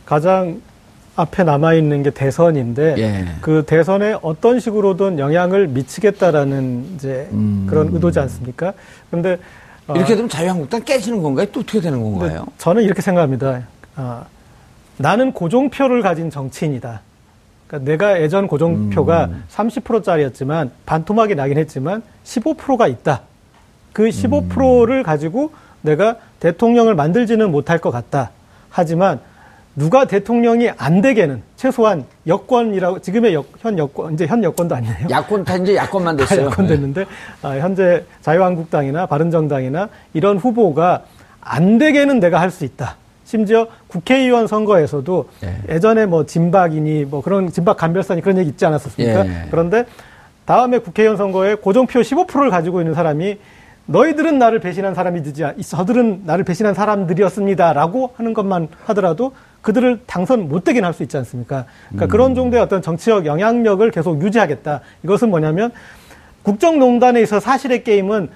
가장 0.05 0.61
앞에 1.17 1.45
남아 1.45 1.75
있는 1.75 2.03
게 2.03 2.11
대선인데 2.11 2.95
예. 2.99 3.25
그 3.41 3.65
대선에 3.67 4.19
어떤 4.23 4.61
식으로든 4.61 5.19
영향을 5.19 5.67
미치겠다라는 5.69 6.95
이제 6.95 7.29
음. 7.33 7.67
그런 7.69 7.89
의도지 7.93 8.21
않습니까? 8.21 8.75
그런데 9.11 9.39
어, 9.89 9.95
이렇게 9.97 10.15
되면 10.15 10.29
자유한국당 10.29 10.83
깨지는 10.85 11.23
건가요? 11.23 11.47
또 11.53 11.61
어떻게 11.61 11.81
되는 11.81 12.03
건가요? 12.03 12.47
저는 12.59 12.83
이렇게 12.83 13.01
생각합니다. 13.01 13.63
어, 13.97 14.27
나는 14.99 15.33
고종표를 15.33 16.03
가진 16.03 16.31
정치인이다. 16.31 17.01
그러니까 17.67 17.91
내가 17.91 18.21
예전 18.21 18.47
고종표가 18.47 19.25
음. 19.27 19.45
30%짜리였지만 19.51 20.71
반토막이 20.85 21.35
나긴 21.35 21.57
했지만 21.59 22.03
15%가 22.25 22.89
있다. 22.89 23.23
그 23.97 24.11
15%를 24.11 24.99
음. 24.99 25.03
가지고 25.03 25.53
내가 25.81 26.17
대통령을 26.39 26.95
만들지는 26.95 27.51
못할 27.51 27.79
것 27.79 27.91
같다. 27.91 28.31
하지만 28.69 29.21
누가 29.75 30.05
대통령이 30.05 30.69
안 30.77 31.01
되게는 31.01 31.43
최소한 31.57 32.05
여권이라고 32.27 32.99
지금의 33.01 33.33
여, 33.33 33.43
현 33.59 33.79
여권 33.79 34.13
이제 34.13 34.27
현 34.27 34.45
여권도 34.45 34.75
아니네요. 34.75 35.09
야권 35.09 35.45
다 35.47 35.57
이제 35.57 35.75
야권만 35.77 36.19
됐어요. 36.19 36.49
야권 36.49 36.67
됐는데 36.67 37.07
아, 37.41 37.53
현재 37.53 38.05
자유한국당이나 38.21 39.07
바른정당이나 39.07 39.89
이런 40.13 40.37
후보가 40.37 41.05
안 41.41 41.79
되게는 41.79 42.21
내가 42.21 42.39
할 42.39 42.51
수 42.51 42.67
있다. 42.67 42.97
심지어 43.25 43.67
국회의원 43.89 44.47
선거에서도 44.47 45.29
예. 45.43 45.75
예전에 45.75 46.05
뭐 46.05 46.27
진박이니 46.27 47.07
뭐 47.07 47.23
그런 47.23 47.51
진박 47.51 47.79
간별선이 47.79 48.21
그런 48.21 48.37
얘기 48.37 48.51
있지 48.51 48.67
않았었습니까? 48.67 49.27
예. 49.27 49.47
그런데 49.51 49.87
다음에 50.45 50.81
국회의원 50.81 51.17
선거에 51.17 51.55
고정표 51.55 52.01
15%를 52.01 52.51
가지고 52.51 52.83
있는 52.83 52.93
사람이 52.93 53.39
너희들은 53.87 54.39
나를 54.39 54.59
배신한 54.61 54.95
사람이지, 54.95 55.43
저들은 55.69 56.23
나를 56.25 56.45
배신한 56.45 56.75
사람들이었습니다라고 56.75 58.15
하는 58.17 58.35
것만 58.35 58.69
하더라도 58.87 59.33
그들을 59.63 60.01
당선 60.07 60.49
못 60.49 60.65
되긴 60.65 60.85
할 60.85 60.93
수 60.93 61.03
있지 61.03 61.17
않습니까? 61.17 61.67
그러니까 61.89 62.07
음. 62.07 62.09
그런 62.09 62.35
정도의 62.35 62.63
어떤 62.63 62.83
정치적 62.83 63.27
영향력을 63.27 63.89
계속 63.91 64.23
유지하겠다. 64.23 64.81
이것은 65.05 65.31
뭐냐면 65.31 65.71
국정농단에 66.43 67.21
있어 67.23 67.41
사실의 67.41 67.83
게임은 67.85 68.29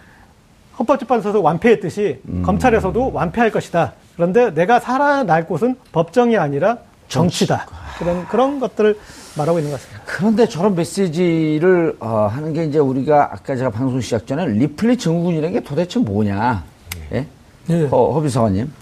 헌법재판소에서 0.78 1.40
완패했듯이 1.40 2.20
음. 2.28 2.42
검찰에서도 2.44 3.12
완패할 3.12 3.50
것이다. 3.50 3.92
그런데 4.16 4.52
내가 4.54 4.80
살아날 4.80 5.46
곳은 5.46 5.76
법정이 5.92 6.36
아니라 6.36 6.78
정치다. 7.10 7.66
그런 7.98 8.26
그런 8.28 8.60
것들을 8.60 8.98
말하고 9.36 9.58
있는 9.58 9.72
것 9.72 9.78
같습니다. 9.80 10.02
그런데 10.06 10.48
저런 10.48 10.74
메시지를 10.74 11.96
어, 12.00 12.28
하는 12.30 12.52
게 12.52 12.64
이제 12.64 12.78
우리가 12.78 13.30
아까 13.32 13.54
제가 13.54 13.70
방송 13.70 14.00
시작 14.00 14.26
전에 14.26 14.46
리플리 14.46 14.96
증후군이라는 14.96 15.52
게 15.52 15.60
도대체 15.60 16.00
뭐냐? 16.00 16.64
예? 17.12 17.26
예. 17.68 17.88
어, 17.90 18.12
허비서관님. 18.14 18.72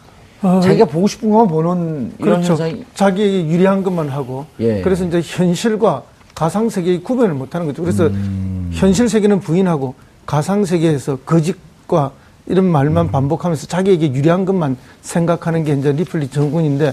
어, 0.42 0.60
자기가 0.60 0.84
보고 0.84 1.08
싶은 1.08 1.30
것만 1.30 1.48
보는 1.48 2.12
이런 2.18 2.34
그렇죠. 2.42 2.50
현상이 2.52 2.84
자기 2.94 3.46
유리한 3.48 3.82
것만 3.82 4.08
하고 4.08 4.46
예. 4.60 4.82
그래서 4.82 5.04
이제 5.04 5.20
현실과 5.20 6.04
가상 6.34 6.70
세계의 6.70 7.02
구분을 7.02 7.34
못 7.34 7.54
하는 7.54 7.66
거죠. 7.66 7.82
그래서 7.82 8.06
음. 8.06 8.70
현실 8.72 9.08
세계는 9.08 9.40
부인하고 9.40 9.94
가상 10.24 10.64
세계에서 10.64 11.16
거짓과 11.26 12.12
이런 12.46 12.66
말만 12.66 13.06
음. 13.06 13.10
반복하면서 13.10 13.66
자기에게 13.66 14.12
유리한 14.14 14.44
것만 14.44 14.76
생각하는 15.02 15.64
게 15.64 15.72
이제 15.72 15.90
리플리 15.90 16.28
증후군인데 16.28 16.92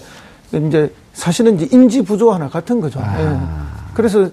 이제 0.54 0.92
사실은 1.14 1.56
이제 1.56 1.68
인지 1.72 2.02
부조하나 2.02 2.50
같은 2.50 2.82
거죠. 2.82 3.00
아. 3.02 3.20
예. 3.20 3.94
그래서 3.94 4.30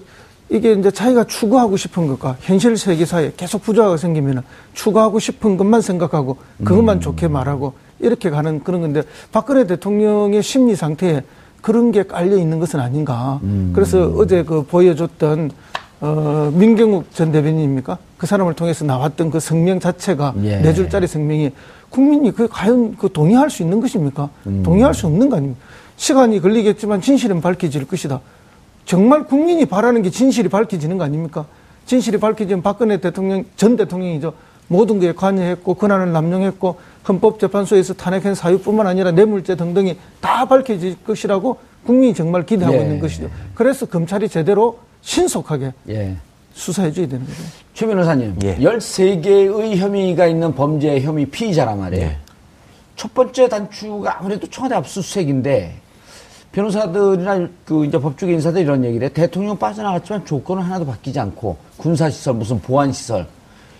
이게 0.49 0.73
이제 0.73 0.91
자기가 0.91 1.23
추구하고 1.23 1.77
싶은 1.77 2.07
것과 2.07 2.37
현실 2.41 2.77
세계 2.77 3.05
사이에 3.05 3.33
계속 3.35 3.63
부조화가 3.63 3.97
생기면 3.97 4.43
추구하고 4.73 5.19
싶은 5.19 5.57
것만 5.57 5.81
생각하고 5.81 6.37
그것만 6.63 6.97
음. 6.97 7.01
좋게 7.01 7.27
말하고 7.27 7.73
이렇게 7.99 8.29
가는 8.29 8.63
그런 8.63 8.81
건데 8.81 9.03
박근혜 9.31 9.65
대통령의 9.65 10.43
심리 10.43 10.75
상태에 10.75 11.23
그런 11.61 11.91
게 11.91 12.03
깔려 12.03 12.37
있는 12.37 12.59
것은 12.59 12.79
아닌가. 12.79 13.39
음. 13.43 13.71
그래서 13.73 14.13
어제 14.17 14.43
그 14.43 14.63
보여줬던 14.63 15.51
어, 16.01 16.51
민경욱 16.53 17.13
전 17.13 17.31
대변인입니까? 17.31 17.97
그 18.17 18.27
사람을 18.27 18.55
통해서 18.55 18.83
나왔던 18.83 19.31
그 19.31 19.39
성명 19.39 19.79
자체가 19.79 20.33
예. 20.43 20.57
네 20.57 20.73
줄짜리 20.73 21.07
성명이 21.07 21.51
국민이 21.89 22.31
그 22.31 22.47
과연 22.49 22.97
그 22.97 23.09
동의할 23.11 23.49
수 23.49 23.63
있는 23.63 23.79
것입니까? 23.79 24.29
음. 24.47 24.63
동의할 24.63 24.93
수 24.93 25.07
없는 25.07 25.29
거 25.29 25.37
아닙니까? 25.37 25.61
시간이 25.97 26.41
걸리겠지만 26.41 27.01
진실은 27.01 27.41
밝혀질 27.41 27.87
것이다. 27.87 28.21
정말 28.85 29.25
국민이 29.25 29.65
바라는 29.65 30.01
게 30.01 30.09
진실이 30.09 30.49
밝혀지는 30.49 30.97
거 30.97 31.03
아닙니까? 31.03 31.45
진실이 31.85 32.19
밝혀지면 32.19 32.61
박근혜 32.63 32.97
대통령, 32.97 33.45
전 33.55 33.75
대통령이죠. 33.75 34.33
모든 34.67 34.99
것에 34.99 35.13
관여했고, 35.13 35.73
권한을 35.75 36.11
남용했고, 36.11 36.77
헌법재판소에서 37.07 37.93
탄핵한 37.93 38.33
사유뿐만 38.35 38.87
아니라 38.87 39.11
뇌물죄 39.11 39.55
등등이 39.55 39.97
다 40.21 40.45
밝혀질 40.45 41.03
것이라고 41.03 41.57
국민이 41.85 42.13
정말 42.13 42.45
기대하고 42.45 42.77
예. 42.77 42.81
있는 42.81 42.99
것이죠. 42.99 43.29
그래서 43.53 43.85
검찰이 43.85 44.29
제대로 44.29 44.79
신속하게 45.01 45.73
예. 45.89 46.15
수사해줘야 46.53 47.07
되는 47.07 47.25
거죠. 47.25 47.43
최 47.73 47.85
변호사님, 47.85 48.35
예. 48.43 48.55
13개의 48.57 49.75
혐의가 49.75 50.27
있는 50.27 50.55
범죄 50.55 51.01
혐의 51.01 51.25
피의자란 51.25 51.79
말이에요. 51.79 52.05
예. 52.05 52.17
첫 52.95 53.13
번째 53.13 53.49
단추가 53.49 54.19
아무래도 54.19 54.47
청와대 54.47 54.75
압수수색인데 54.75 55.75
변호사들이나 56.51 57.47
그 57.65 57.85
이제 57.85 57.97
법조계 57.99 58.33
인사들 58.33 58.61
이런 58.61 58.85
얘기를 58.85 59.07
해. 59.07 59.11
대통령 59.13 59.57
빠져나갔지만 59.57 60.25
조건은 60.25 60.63
하나도 60.63 60.85
바뀌지 60.85 61.19
않고 61.19 61.57
군사시설, 61.77 62.35
무슨 62.35 62.61
보안시설 62.61 63.25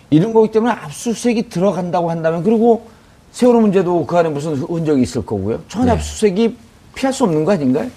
이런 0.09 0.33
거기 0.33 0.51
때문에 0.51 0.73
압수수색이 0.73 1.49
들어간다고 1.49 2.09
한다면 2.09 2.43
그리고 2.43 2.87
세월호 3.31 3.61
문제도 3.61 4.05
그 4.05 4.17
안에 4.17 4.29
무슨 4.29 4.55
흔적이 4.55 5.03
있을 5.03 5.25
거고요. 5.25 5.61
청와대 5.67 5.91
네. 5.91 5.97
압수수색이 5.97 6.57
피할 6.95 7.13
수 7.13 7.23
없는 7.23 7.45
거 7.45 7.51
아닌가요? 7.51 7.89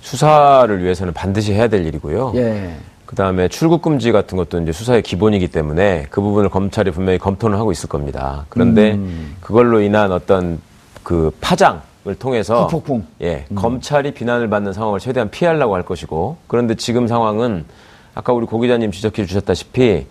수사를 0.00 0.82
위해서는 0.82 1.12
반드시 1.12 1.52
해야 1.52 1.68
될 1.68 1.86
일이고요. 1.86 2.32
예. 2.36 2.74
그 3.12 3.16
다음에 3.16 3.46
출국 3.48 3.82
금지 3.82 4.10
같은 4.10 4.38
것도 4.38 4.62
이제 4.62 4.72
수사의 4.72 5.02
기본이기 5.02 5.48
때문에 5.48 6.06
그 6.08 6.22
부분을 6.22 6.48
검찰이 6.48 6.90
분명히 6.92 7.18
검토는 7.18 7.58
하고 7.58 7.70
있을 7.70 7.86
겁니다. 7.86 8.46
그런데 8.48 8.92
음. 8.92 9.36
그걸로 9.42 9.82
인한 9.82 10.12
어떤 10.12 10.58
그 11.02 11.30
파장, 11.38 11.82
을 12.06 12.14
통해서 12.16 12.66
폭풍. 12.68 13.06
예 13.20 13.44
음. 13.50 13.54
검찰이 13.54 14.14
비난을 14.14 14.48
받는 14.48 14.72
상황을 14.72 14.98
최대한 14.98 15.30
피하려고 15.30 15.74
할 15.74 15.84
것이고 15.84 16.38
그런데 16.48 16.74
지금 16.74 17.06
상황은 17.06 17.66
아까 18.14 18.32
우리 18.32 18.46
고 18.46 18.58
기자님 18.58 18.90
지적해 18.90 19.26
주셨다시피 19.26 20.06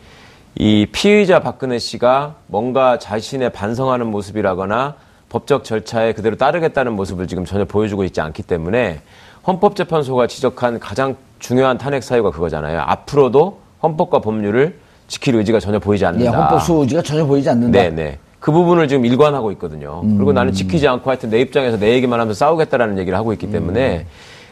이 0.56 0.88
피의자 0.92 1.40
박근혜 1.40 1.80
씨가 1.80 2.36
뭔가 2.46 3.00
자신의 3.00 3.52
반성하는 3.52 4.08
모습이라거나 4.08 4.96
법적 5.28 5.64
절차에 5.66 6.14
그대로 6.14 6.38
따르겠다는 6.38 6.94
모습을 6.94 7.28
지금 7.28 7.46
전혀 7.46 7.66
보여주고 7.66 8.04
있지 8.06 8.22
않기 8.22 8.44
때문에 8.44 9.02
헌법재판소가 9.46 10.28
지적한 10.28 10.80
가장 10.80 11.18
중요한 11.42 11.78
탄핵 11.78 12.04
사유가 12.04 12.32
그거잖아요. 12.32 12.80
앞으로도 12.82 13.60
헌법과 13.84 14.20
법률을 14.20 14.80
지킬 15.08 15.36
의지가 15.36 15.60
전혀 15.60 15.80
보이지 15.80 16.06
않는다. 16.06 16.32
네, 16.32 16.38
헌법 16.38 16.62
수호지가 16.62 17.02
전혀 17.02 17.26
보이지 17.26 17.50
않는다. 17.50 17.78
네, 17.82 17.90
네. 17.90 18.20
그 18.40 18.52
부분을 18.52 18.88
지금 18.88 19.06
일관하고 19.06 19.52
있거든요. 19.54 20.02
음. 20.04 20.16
그리고 20.16 20.32
나는 20.32 20.54
지키지 20.54 20.88
않고 20.88 21.10
하여튼 21.10 21.30
내 21.30 21.42
입장에서 21.42 21.78
내 21.78 21.94
얘기만 21.94 22.20
하면서 22.20 22.38
싸우겠다라는 22.38 22.98
얘기를 23.00 23.18
하고 23.18 23.34
있기 23.34 23.52
때문에 23.52 24.00
음. 24.00 24.06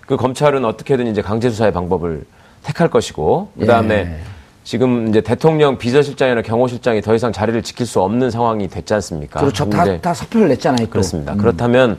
그 0.06 0.18
검찰은 0.18 0.66
어떻게든 0.66 1.08
이제 1.08 1.22
강제 1.22 1.50
수사의 1.50 1.72
방법을 1.72 2.26
택할 2.64 2.90
것이고 2.90 3.52
그다음에 3.60 3.96
예. 3.96 4.20
지금 4.64 5.08
이제 5.08 5.22
대통령 5.22 5.78
비서실장이나 5.78 6.42
경호실장이 6.42 7.02
더 7.02 7.16
이상 7.16 7.32
자리를 7.32 7.64
지킬 7.64 7.86
수 7.86 8.02
없는 8.02 8.30
상황이 8.30 8.68
됐지 8.68 8.94
않습니까? 8.96 9.40
그렇죠. 9.40 9.70
다, 9.70 10.00
다 10.02 10.14
사표를 10.14 10.50
냈잖아요. 10.50 10.86
또. 10.86 10.92
그렇습니다. 10.92 11.34
음. 11.34 11.38
그렇다면 11.38 11.98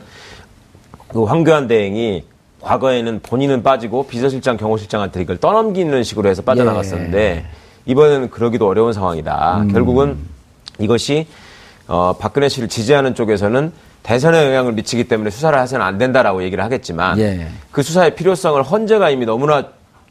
그 1.08 1.24
황교안 1.24 1.66
대행이 1.66 2.24
과거에는 2.60 3.20
본인은 3.22 3.62
빠지고 3.62 4.06
비서실장, 4.06 4.56
경호실장한테 4.56 5.22
이걸 5.22 5.38
떠넘기는 5.38 6.02
식으로 6.02 6.28
해서 6.28 6.42
빠져나갔었는데 6.42 7.18
예. 7.18 7.44
이번에는 7.86 8.30
그러기도 8.30 8.66
어려운 8.68 8.92
상황이다. 8.92 9.62
음. 9.62 9.72
결국은 9.72 10.16
이것이 10.78 11.26
어, 11.86 12.14
박근혜 12.18 12.48
씨를 12.48 12.68
지지하는 12.68 13.14
쪽에서는 13.14 13.72
대선에 14.02 14.46
영향을 14.46 14.72
미치기 14.72 15.04
때문에 15.04 15.30
수사를 15.30 15.58
하서는 15.58 15.84
안 15.84 15.98
된다라고 15.98 16.42
얘기를 16.42 16.62
하겠지만 16.64 17.18
예. 17.18 17.48
그 17.70 17.82
수사의 17.82 18.14
필요성을 18.14 18.62
헌재가 18.62 19.10
이미 19.10 19.26
너무나 19.26 19.64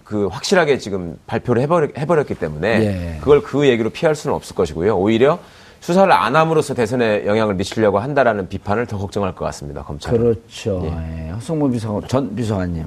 그 0.03 0.27
확실하게 0.27 0.79
지금 0.79 1.17
발표를 1.27 1.61
해버렸, 1.61 1.97
해버렸기 1.97 2.35
때문에 2.35 2.67
예. 2.67 3.17
그걸 3.19 3.41
그 3.41 3.67
얘기로 3.67 3.91
피할 3.91 4.15
수는 4.15 4.35
없을 4.35 4.55
것이고요. 4.55 4.97
오히려 4.97 5.39
수사를 5.81 6.11
안 6.11 6.35
함으로써 6.35 6.73
대선에 6.73 7.25
영향을 7.25 7.55
미치려고 7.55 7.99
한다라는 7.99 8.49
비판을 8.49 8.85
더 8.85 8.97
걱정할 8.97 9.33
것 9.33 9.45
같습니다. 9.45 9.83
검찰. 9.83 10.17
그렇죠. 10.17 10.81
예. 10.85 11.27
예. 11.27 11.31
허성모 11.31 11.69
비서 11.71 12.01
전 12.07 12.35
비서관님. 12.35 12.85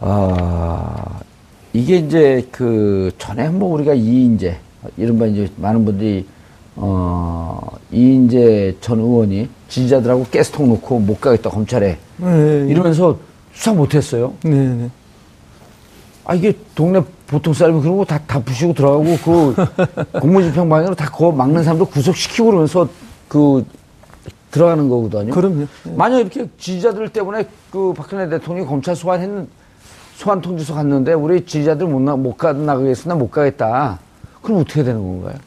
아 0.00 1.20
이게 1.72 1.96
이제 1.96 2.46
그 2.50 3.12
전에 3.18 3.44
한번 3.44 3.70
우리가 3.70 3.94
이인재 3.94 4.58
이른바 4.96 5.26
이제 5.26 5.48
많은 5.56 5.84
분들이 5.84 6.26
어, 6.74 7.60
이인재 7.90 8.76
전 8.80 8.98
의원이 8.98 9.48
지지자들하고 9.68 10.24
가스통 10.32 10.68
놓고 10.68 11.00
못 11.00 11.20
가겠다, 11.20 11.50
검찰에. 11.50 11.98
네, 12.16 12.66
이러면서 12.68 13.18
수사 13.52 13.72
못 13.72 13.94
했어요. 13.94 14.32
네, 14.42 14.50
네. 14.50 14.90
아, 16.24 16.34
이게 16.34 16.56
동네 16.74 17.02
보통 17.32 17.54
사람이 17.54 17.80
그런 17.80 17.96
거 17.96 18.04
다, 18.04 18.18
다 18.26 18.38
부시고 18.38 18.74
들어가고, 18.74 19.16
그 19.24 19.54
공무집행방해로 20.20 20.94
다 20.94 21.06
그거 21.06 21.32
막는 21.32 21.64
사람도 21.64 21.86
구속시키고 21.86 22.48
그러면서 22.48 22.86
그 23.26 23.64
들어가는 24.50 24.86
거거든요. 24.86 25.32
그럼요. 25.32 25.60
네. 25.60 25.94
만약 25.96 26.18
이렇게 26.18 26.46
지지자들 26.58 27.08
때문에 27.08 27.48
그 27.70 27.94
박근혜 27.96 28.28
대통령이 28.28 28.68
검찰 28.68 28.94
소환했는, 28.94 29.48
소환 30.16 30.42
통지서 30.42 30.74
갔는데 30.74 31.14
우리 31.14 31.46
지지자들 31.46 31.86
못, 31.86 32.00
나, 32.02 32.16
못 32.16 32.36
가겠으나 32.36 33.14
못 33.14 33.30
가겠다. 33.30 33.98
그럼 34.42 34.60
어떻게 34.60 34.82
되는 34.82 35.00
건가요? 35.00 35.38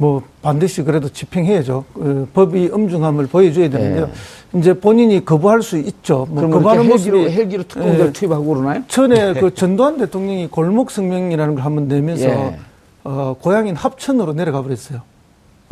뭐 0.00 0.22
반드시 0.40 0.82
그래도 0.82 1.10
집행해야죠. 1.10 1.84
그 1.92 2.26
법이 2.32 2.70
엄중함을 2.72 3.26
보여줘야 3.26 3.68
되는데요. 3.68 4.06
네. 4.06 4.58
이제 4.58 4.72
본인이 4.72 5.22
거부할 5.22 5.60
수 5.60 5.76
있죠. 5.76 6.26
뭐 6.30 6.48
거부하는 6.48 6.90
헬기로, 6.90 7.30
헬기로 7.30 7.62
특공대를 7.64 8.06
예. 8.06 8.12
투입하고 8.12 8.46
그러나요? 8.46 8.82
전에 8.88 9.34
그 9.34 9.52
전두환 9.52 9.98
대통령이 9.98 10.48
골목 10.48 10.90
성명이라는 10.90 11.54
걸 11.54 11.62
한번 11.62 11.86
내면서 11.86 12.24
예. 12.24 12.58
어, 13.04 13.36
고향인 13.38 13.76
합천으로 13.76 14.32
내려가 14.32 14.62
버렸어요. 14.62 15.02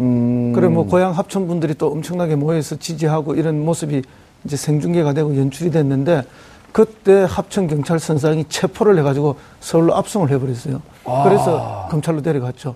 음. 0.01 0.53
그래 0.55 0.69
뭐 0.69 0.85
고향 0.85 1.13
합천 1.13 1.49
분들이 1.49 1.73
또 1.73 1.91
엄청나게 1.91 2.37
모여서 2.37 2.77
지지하고 2.77 3.35
이런 3.35 3.65
모습이 3.65 4.03
이제 4.45 4.57
생중계가 4.57 5.15
되고 5.15 5.35
연출이 5.39 5.71
됐는데 5.71 6.25
그때 6.73 7.27
합천 7.27 7.67
경찰선장이 7.67 8.45
체포를 8.51 8.99
해가지고 8.99 9.37
서울로 9.61 9.97
압송을 9.97 10.31
해버렸어요. 10.33 10.83
아. 11.07 11.25
그래서 11.25 11.89
검찰로 11.91 12.21
데려갔죠. 12.21 12.75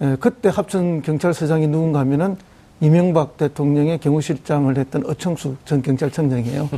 예, 0.00 0.16
그때 0.20 0.48
합천 0.48 1.02
경찰서장이 1.02 1.66
누군가 1.68 2.00
하면은 2.00 2.36
이명박 2.80 3.36
대통령의 3.36 3.98
경호실장을 3.98 4.76
했던 4.76 5.04
어청수 5.06 5.56
전 5.64 5.82
경찰청장이에요. 5.82 6.68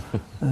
예. 0.45 0.49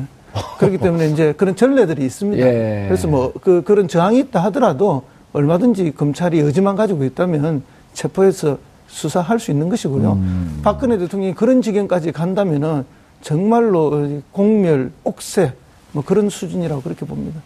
그렇기 0.59 0.79
때문에 0.79 1.09
이제 1.09 1.33
그런 1.33 1.57
전례들이 1.57 2.05
있습니다. 2.05 2.47
예. 2.47 2.85
그래서 2.87 3.09
뭐 3.09 3.33
그, 3.41 3.63
그런 3.63 3.89
저항이 3.89 4.19
있다 4.21 4.45
하더라도 4.45 5.05
얼마든지 5.33 5.93
검찰이 5.93 6.39
의지만 6.41 6.77
가지고 6.77 7.05
있다면 7.05 7.63
체포해서 7.95 8.59
수사할 8.89 9.39
수 9.39 9.51
있는 9.51 9.69
것이고요. 9.69 10.13
음. 10.13 10.61
박근혜 10.63 10.99
대통령이 10.99 11.35
그런 11.35 11.63
지경까지 11.63 12.13
간다면은 12.13 12.85
정말로 13.21 14.21
공멸, 14.33 14.93
옥새 15.05 15.53
뭐 15.93 16.05
그런 16.05 16.29
수준이라고 16.29 16.83
그렇게 16.83 17.05
봅니다. 17.07 17.41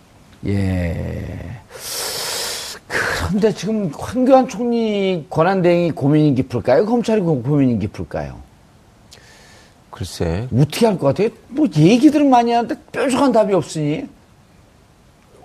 예. 0.47 1.61
그런데 2.93 3.53
지금 3.55 3.91
황교안 3.97 4.47
총리 4.49 5.25
권한대행이 5.31 5.93
고민이 5.93 6.35
깊을까요? 6.35 6.85
검찰이 6.85 7.23
고민이 7.23 7.79
깊을까요? 7.79 8.37
글쎄. 9.91 10.47
어떻게 10.55 10.87
할 10.87 10.99
것 10.99 11.07
같아요? 11.09 11.29
뭐 11.49 11.67
얘기들은 11.75 12.29
많이 12.29 12.53
하는데 12.53 12.75
뾰족한 12.93 13.33
답이 13.33 13.55
없으니. 13.55 14.07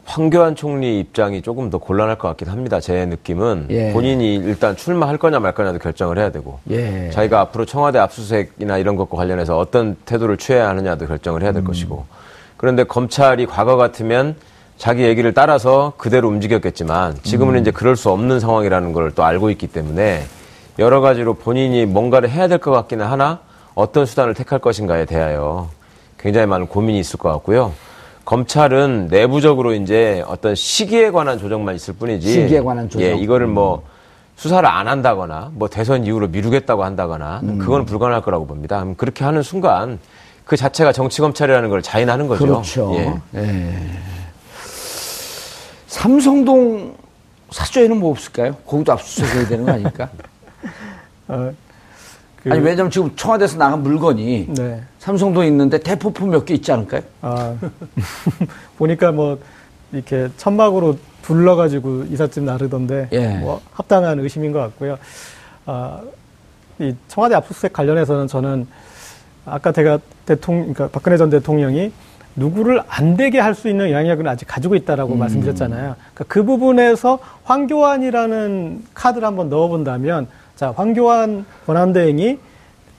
황교안 0.06 0.56
총리 0.56 1.02
입장이 1.02 1.42
조금 1.42 1.70
더 1.70 1.80
곤란할 1.80 2.18
것 2.18 2.30
같긴 2.30 2.48
합니다. 2.48 2.80
제 2.80 3.06
느낌은 3.06 3.68
예. 3.72 3.92
본인이 3.92 4.36
일단 4.36 4.76
출마할 4.78 5.18
거냐 5.18 5.40
말 5.42 5.54
거냐도 5.54 5.80
결정을 5.80 6.18
해야 6.18 6.32
되고 6.32 6.60
예. 6.70 7.10
자기가 7.12 7.42
앞으로 7.42 7.66
청와대 7.66 8.00
압수수색이나 8.00 8.78
이런 8.78 8.96
것과 8.96 9.18
관련해서 9.18 9.58
어떤 9.58 9.96
태도를 10.06 10.38
취해야 10.38 10.70
하느냐도 10.70 11.08
결정을 11.08 11.44
해야 11.44 11.52
될 11.52 11.62
음. 11.64 11.66
것이고 11.66 12.06
그런데 12.56 12.86
검찰이 12.86 13.48
과거 13.48 13.76
같으면 13.76 14.38
자기 14.78 15.04
얘기를 15.04 15.34
따라서 15.34 15.94
그대로 15.98 16.28
움직였겠지만 16.30 17.18
지금은 17.24 17.56
음. 17.56 17.60
이제 17.62 17.72
그럴 17.72 17.96
수 17.96 18.10
없는 18.12 18.40
상황이라는 18.40 18.94
걸 18.94 19.12
또 19.16 19.24
알고 19.24 19.50
있기 19.52 19.68
때문에 19.68 20.24
여러 20.80 21.02
가지로 21.02 21.34
본인이 21.34 21.86
뭔가를 21.86 22.30
해야 22.30 22.48
될 22.48 22.60
것 22.60 22.72
같기는 22.72 23.06
하나 23.06 23.40
어떤 23.74 24.06
수단을 24.06 24.34
택할 24.36 24.60
것인가에 24.60 25.06
대하여 25.06 25.70
굉장히 26.20 26.46
많은 26.48 26.68
고민이 26.68 27.00
있을 27.00 27.18
것 27.18 27.32
같고요. 27.32 27.74
검찰은 28.26 29.08
내부적으로 29.10 29.74
이제 29.74 30.24
어떤 30.28 30.54
시기에 30.54 31.12
관한 31.12 31.40
조정만 31.40 31.76
있을 31.76 31.94
뿐이지. 31.96 32.32
시기에 32.32 32.62
관한 32.62 32.90
조정. 32.90 33.08
예, 33.08 33.14
이거를 33.16 33.48
뭐 33.48 33.84
수사를 34.36 34.68
안 34.68 34.88
한다거나 34.88 35.50
뭐 35.54 35.68
대선 35.70 36.06
이후로 36.06 36.28
미루겠다고 36.28 36.84
한다거나 36.84 37.40
음. 37.44 37.58
그건 37.58 37.86
불가능할 37.86 38.22
거라고 38.22 38.46
봅니다. 38.46 38.86
그렇게 38.98 39.24
하는 39.24 39.42
순간 39.42 39.98
그 40.46 40.58
자체가 40.58 40.92
정치 40.92 41.22
검찰이라는 41.22 41.70
걸 41.70 41.82
자인하는 41.82 42.28
거죠. 42.28 42.46
그렇죠. 42.46 42.94
예. 42.96 43.14
예. 43.36 43.74
삼성동 45.98 46.96
사조에는 47.50 47.98
뭐 47.98 48.12
없을까요? 48.12 48.56
거기도 48.68 48.92
압수수색해야 48.94 49.48
되는 49.48 49.66
거 49.66 49.72
아닙니까? 49.74 50.10
어, 51.28 51.52
그... 52.44 52.52
아니 52.52 52.62
왜냐면 52.62 52.92
지금 52.92 53.16
청와대에서 53.16 53.58
나간 53.58 53.82
물건이 53.82 54.48
네. 54.54 54.82
삼성동에 55.00 55.48
있는데 55.48 55.80
대포품 55.80 56.30
몇 56.30 56.46
개 56.46 56.54
있지 56.54 56.72
않을까요? 56.72 57.02
아, 57.22 57.56
보니까 58.78 59.12
뭐 59.12 59.40
이렇게 59.92 60.30
천막으로 60.38 61.00
둘러가지고 61.24 62.04
이삿짐 62.12 62.46
나르던데 62.46 63.10
예. 63.14 63.30
뭐 63.38 63.60
합당한 63.74 64.20
의심인 64.20 64.52
것 64.52 64.60
같고요. 64.60 64.98
아, 65.66 66.02
이 66.80 66.94
청와대 67.08 67.34
압수수색 67.36 67.74
관련해서는 67.74 68.28
저는 68.28 68.68
아까 69.46 69.72
제가 69.72 69.98
대통령, 70.28 70.74
그러니까 70.74 70.90
박근혜 70.90 71.18
전 71.18 71.30
대통령이 71.32 71.92
누구를 72.38 72.82
안 72.88 73.18
되게 73.18 73.40
할 73.40 73.54
수 73.58 73.68
있는 73.68 73.90
영향력은 73.90 74.28
아직 74.28 74.46
가지고 74.46 74.76
있다라고 74.76 75.14
음. 75.14 75.20
말씀드렸잖아요. 75.20 75.96
그러니까 76.14 76.26
그 76.28 76.44
부분에서 76.44 77.20
황교안이라는 77.44 78.86
카드를 78.94 79.28
한번 79.28 79.50
넣어본다면 79.50 80.28
자, 80.56 80.72
황교안 80.76 81.46
권한대행이 81.66 82.38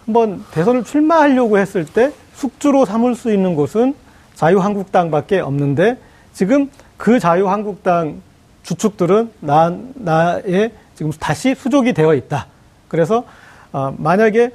한번 0.07 0.44
대선을 0.51 0.85
출마하려고 0.85 1.59
했을 1.59 1.85
때 1.85 2.12
숙주로 2.35 2.85
삼을 2.85 3.14
수 3.14 3.33
있는 3.33 3.55
곳은 3.55 3.94
자유한국당밖에 4.35 5.40
없는데 5.40 5.98
지금 6.33 6.70
그 6.96 7.18
자유한국당 7.18 8.20
주축들은 8.62 9.31
나, 9.40 9.77
나의 9.94 10.72
지금 10.94 11.12
다시 11.12 11.55
수족이 11.55 11.92
되어 11.92 12.14
있다. 12.14 12.46
그래서 12.88 13.24
어, 13.72 13.94
만약에 13.98 14.51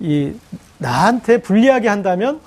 이 0.00 0.32
나한테 0.78 1.38
불리하게 1.38 1.88
한다면 1.88 2.40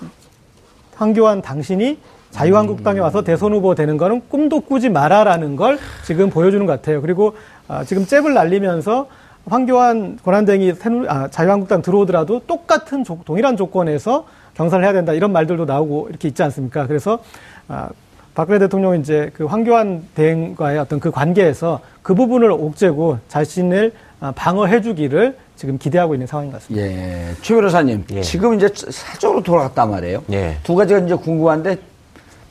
황교안 0.95 1.41
당신이 1.41 1.99
자유한국당에 2.31 2.99
와서 2.99 3.23
대선 3.23 3.53
후보 3.53 3.75
되는 3.75 3.95
거는 3.97 4.23
꿈도 4.27 4.61
꾸지 4.61 4.89
마라라는 4.89 5.55
걸 5.55 5.77
지금 6.03 6.29
보여주는 6.29 6.65
것 6.65 6.73
같아요. 6.73 7.01
그리고 7.01 7.35
어, 7.67 7.83
지금 7.85 8.05
잽을 8.05 8.33
날리면서 8.33 9.07
황교안 9.45 10.17
권한대행이 10.23 10.73
아, 11.07 11.27
자유한국당 11.29 11.81
들어오더라도 11.81 12.41
똑같은 12.47 13.03
조, 13.03 13.19
동일한 13.23 13.55
조건에서 13.55 14.25
경선을 14.55 14.83
해야 14.83 14.93
된다 14.93 15.13
이런 15.13 15.31
말들도 15.31 15.65
나오고 15.65 16.07
이렇게 16.09 16.27
있지 16.27 16.41
않습니까? 16.43 16.87
그래서 16.87 17.19
아, 17.67 17.89
박근혜 18.33 18.59
대통령은 18.59 18.99
이제 18.99 19.31
그 19.33 19.45
황교안 19.45 20.03
대행과의 20.15 20.79
어떤 20.79 20.99
그 20.99 21.11
관계에서 21.11 21.79
그 22.01 22.15
부분을 22.15 22.51
옥죄고 22.51 23.19
자신을 23.27 23.93
아, 24.19 24.33
방어해주기를 24.35 25.37
지금 25.55 25.77
기대하고 25.77 26.15
있는 26.15 26.27
상황인 26.27 26.51
것 26.51 26.61
같습니다. 26.61 26.85
예. 26.85 27.33
최 27.41 27.55
변호사님, 27.55 28.05
예. 28.11 28.21
지금 28.21 28.55
이제 28.55 28.69
사적으로 28.89 29.41
돌아갔단 29.41 29.89
말이에요. 29.89 30.23
예. 30.31 30.57
두 30.63 30.75
가지가 30.75 30.99
이제 30.99 31.15
궁금한데 31.15 31.77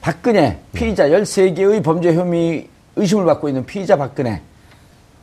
박근혜 0.01 0.59
피의자 0.73 1.09
13개의 1.09 1.83
범죄 1.83 2.14
혐의 2.14 2.69
의심을 2.97 3.25
받고 3.25 3.49
있는 3.49 3.64
피의자 3.67 3.97
박근혜 3.97 4.40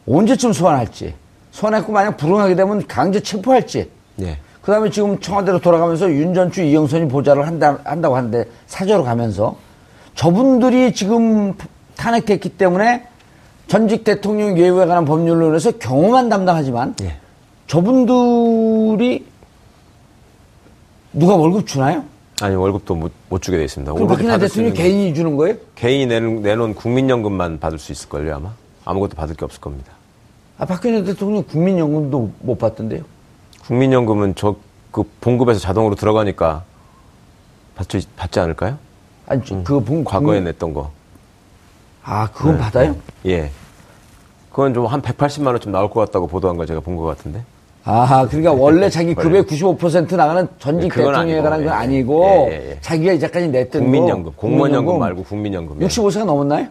언제쯤 0.07 0.53
소환할지 0.53 1.13
손해고 1.51 1.91
만약 1.91 2.17
불응하게 2.17 2.55
되면 2.55 2.87
강제 2.87 3.19
체포할지. 3.19 3.89
네. 4.15 4.37
그 4.61 4.71
다음에 4.71 4.89
지금 4.89 5.19
청와대로 5.19 5.59
돌아가면서 5.59 6.09
윤전추 6.09 6.61
이영선이 6.61 7.07
보좌를 7.07 7.47
한다, 7.47 7.79
한다고 7.83 8.15
하는데 8.15 8.45
사저로 8.67 9.03
가면서 9.03 9.57
저분들이 10.15 10.93
지금 10.93 11.53
탄핵됐기 11.95 12.49
때문에 12.49 13.07
전직 13.67 14.03
대통령 14.03 14.57
예우에 14.57 14.85
관한 14.85 15.05
법률로 15.05 15.47
인해서 15.47 15.71
경호만 15.71 16.29
담당하지만 16.29 16.95
네. 16.97 17.17
저분들이 17.71 19.25
누가 21.13 21.35
월급 21.37 21.65
주나요? 21.65 22.03
아니 22.41 22.53
월급도 22.53 22.95
못, 22.95 23.13
못 23.29 23.41
주게 23.41 23.57
돼 23.57 23.63
있습니다. 23.63 23.93
그럼 23.93 24.07
박근혜 24.09 24.37
대통령이 24.37 24.75
개인이 24.75 25.13
주는 25.13 25.37
거예요? 25.37 25.55
개인이 25.75 26.05
내놓은, 26.05 26.41
내놓은 26.41 26.75
국민연금만 26.75 27.61
받을 27.61 27.79
수 27.79 27.93
있을 27.93 28.09
걸요 28.09 28.35
아마 28.35 28.53
아무것도 28.83 29.15
받을 29.15 29.35
게 29.35 29.45
없을 29.45 29.61
겁니다. 29.61 29.93
아, 30.57 30.65
박근혜 30.65 31.01
대통령 31.01 31.43
국민연금도 31.43 32.31
못 32.41 32.57
받던데요? 32.57 33.03
국민연금은 33.61 34.35
저 34.35 34.55
그 34.91 35.03
봉급에서 35.21 35.61
자동으로 35.61 35.95
들어가니까 35.95 36.65
받지, 37.75 38.05
받지 38.17 38.41
않을까요? 38.41 38.77
아니, 39.25 39.41
음, 39.53 39.63
그 39.63 39.79
봉, 39.79 40.03
과거에 40.03 40.39
국 40.39 40.43
냈던 40.43 40.73
거. 40.73 40.91
아, 42.03 42.27
그건 42.31 42.55
네. 42.55 42.59
받아요? 42.59 42.95
예. 43.25 43.49
그건 44.49 44.73
좀 44.73 44.87
한 44.87 45.01
180만 45.01 45.47
원쯤 45.47 45.71
나올 45.71 45.89
것 45.89 46.01
같다고 46.01 46.27
보도한 46.27 46.57
거 46.57 46.65
제가 46.65 46.81
본 46.81 46.97
것 46.97 47.03
같은데. 47.05 47.41
아, 47.83 48.27
그러니까 48.27 48.53
원래 48.53 48.89
자기 48.91 49.13
급의 49.13 49.43
95% 49.43 50.15
나가는 50.15 50.47
전직 50.59 50.89
네, 50.89 50.95
대통령에 50.95 51.41
관한 51.41 51.63
건 51.63 51.67
예, 51.67 51.69
아니고 51.69 52.25
예, 52.25 52.51
예, 52.51 52.69
예. 52.71 52.77
자기가 52.81 53.13
이제까지 53.13 53.47
냈던 53.49 53.83
국민연금, 53.83 54.31
공무원연금 54.35 54.99
말고 54.99 55.23
국민연금. 55.23 55.79
65세가 55.79 56.25
넘었나요? 56.25 56.67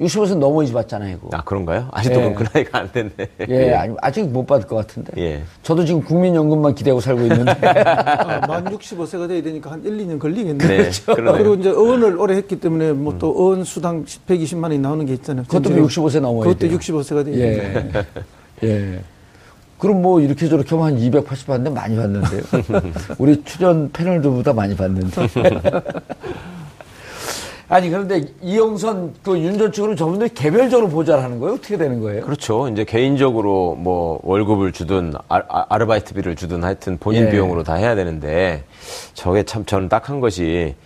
65세 0.00 0.36
넘어야지 0.36 0.74
받잖아요, 0.74 1.16
이거. 1.16 1.30
아, 1.32 1.42
그런가요? 1.42 1.88
아직도 1.90 2.20
예. 2.20 2.34
그 2.34 2.44
나이가 2.52 2.80
안 2.80 2.92
됐네. 2.92 3.12
예, 3.48 3.72
아니, 3.72 3.94
아직 4.02 4.28
못 4.28 4.44
받을 4.44 4.66
것 4.66 4.76
같은데. 4.76 5.12
예. 5.16 5.42
저도 5.62 5.86
지금 5.86 6.02
국민연금만 6.02 6.74
기대고 6.74 7.00
살고 7.00 7.22
있는데. 7.22 7.52
아, 7.64 8.46
만 8.46 8.64
65세가 8.66 9.26
돼야 9.26 9.42
되니까 9.42 9.70
한 9.70 9.82
1, 9.82 9.96
2년 9.96 10.18
걸리겠네. 10.18 10.66
네, 10.66 10.76
그렇죠. 10.76 11.14
그리고 11.14 11.54
이제 11.54 11.70
어원을 11.70 12.18
오래 12.18 12.36
했기 12.36 12.60
때문에 12.60 12.92
뭐또 12.92 13.32
음. 13.32 13.40
어원 13.40 13.64
수당 13.64 14.04
120만 14.04 14.64
원이 14.64 14.78
나오는 14.78 15.06
게 15.06 15.14
있잖아요. 15.14 15.46
그것도 15.46 15.70
65세 15.70 16.20
넘어야 16.20 16.42
그것도 16.42 16.58
돼요. 16.68 16.78
65세가 16.78 17.24
돼야 17.24 17.36
예. 17.38 17.90
예. 18.64 19.00
그럼 19.78 20.02
뭐 20.02 20.20
이렇게 20.20 20.48
저렇게 20.48 20.70
하면 20.70 20.86
한 20.86 20.98
280 20.98 21.46
받는데 21.46 21.78
많이 21.78 21.96
받는데요. 21.96 22.42
우리 23.18 23.42
출연 23.44 23.90
패널들보다 23.92 24.52
많이 24.52 24.74
받는데. 24.74 25.28
아니 27.68 27.90
그런데 27.90 28.22
이영선 28.42 29.14
그 29.24 29.36
윤전 29.36 29.72
측으로 29.72 29.96
저분들이 29.96 30.30
개별적으로 30.34 30.88
보좌를 30.88 31.24
하는 31.24 31.40
거예요? 31.40 31.54
어떻게 31.54 31.76
되는 31.76 32.00
거예요? 32.00 32.22
그렇죠. 32.22 32.68
이제 32.68 32.84
개인적으로 32.84 33.74
뭐 33.74 34.20
월급을 34.22 34.70
주든 34.70 35.14
아, 35.28 35.76
르바이트비를 35.76 36.36
주든 36.36 36.62
하여튼 36.62 36.96
본인 36.98 37.26
예. 37.26 37.30
비용으로 37.30 37.64
다 37.64 37.74
해야 37.74 37.96
되는데 37.96 38.62
저게 39.14 39.42
참 39.42 39.64
저는 39.64 39.88
딱한 39.88 40.20
것이 40.20 40.76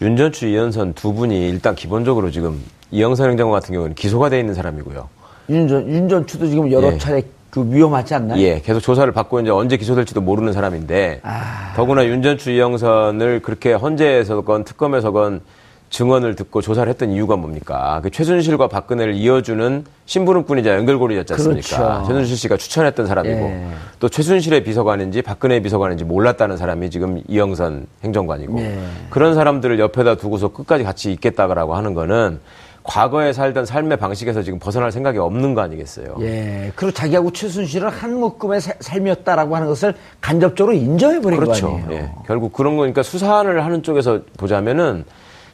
윤전추 0.00 0.46
이영선 0.46 0.94
두 0.94 1.12
분이 1.12 1.48
일단 1.50 1.74
기본적으로 1.74 2.30
지금 2.30 2.58
이영선 2.90 3.30
행정관 3.30 3.60
같은 3.60 3.74
경우는 3.74 3.94
기소가 3.94 4.30
돼 4.30 4.40
있는 4.40 4.54
사람이고요. 4.54 5.06
윤전 5.50 5.90
윤전추도 5.90 6.46
지금 6.46 6.72
여러 6.72 6.90
예. 6.90 6.96
차례 6.98 7.22
그 7.54 7.64
위험하지 7.70 8.14
않나요? 8.14 8.40
예, 8.40 8.60
계속 8.60 8.80
조사를 8.80 9.10
받고 9.12 9.38
이제 9.38 9.50
언제 9.50 9.76
기소될지도 9.76 10.20
모르는 10.20 10.52
사람인데 10.52 11.20
아... 11.22 11.72
더구나 11.76 12.04
윤전추 12.04 12.50
이영선을 12.50 13.42
그렇게 13.42 13.72
헌재에서건 13.72 14.64
특검에서건 14.64 15.40
증언을 15.88 16.34
듣고 16.34 16.60
조사를 16.60 16.90
했던 16.90 17.12
이유가 17.12 17.36
뭡니까? 17.36 18.00
그 18.02 18.10
최순실과 18.10 18.66
박근혜를 18.66 19.14
이어주는 19.14 19.84
심부름꾼이자 20.06 20.74
연결고리였지 20.74 21.34
않습니까? 21.34 21.76
그렇죠. 21.76 22.06
최순실 22.08 22.36
씨가 22.36 22.56
추천했던 22.56 23.06
사람이고 23.06 23.38
예. 23.38 23.68
또 24.00 24.08
최순실의 24.08 24.64
비서관인지 24.64 25.22
박근혜의 25.22 25.62
비서관인지 25.62 26.02
몰랐다는 26.02 26.56
사람이 26.56 26.90
지금 26.90 27.22
이영선 27.28 27.86
행정관이고 28.02 28.58
예. 28.58 28.76
그런 29.10 29.36
사람들을 29.36 29.78
옆에다 29.78 30.16
두고서 30.16 30.48
끝까지 30.48 30.82
같이 30.82 31.12
있겠다라고 31.12 31.76
하는 31.76 31.94
거는 31.94 32.40
과거에 32.84 33.32
살던 33.32 33.64
삶의 33.64 33.96
방식에서 33.98 34.42
지금 34.42 34.58
벗어날 34.58 34.92
생각이 34.92 35.18
없는 35.18 35.54
거 35.54 35.62
아니겠어요? 35.62 36.16
예. 36.20 36.70
그리고 36.76 36.92
자기하고 36.92 37.32
최순실은 37.32 37.88
한 37.88 38.20
묶음의 38.20 38.60
삶이었다라고 38.60 39.56
하는 39.56 39.68
것을 39.68 39.94
간접적으로 40.20 40.74
인정해버린 40.76 41.40
그렇죠. 41.40 41.70
거 41.70 41.76
아니에요? 41.78 41.90
예. 41.92 42.10
결국 42.26 42.52
그런 42.52 42.76
거니까 42.76 43.02
수사를 43.02 43.64
하는 43.64 43.82
쪽에서 43.82 44.20
보자면은 44.36 45.04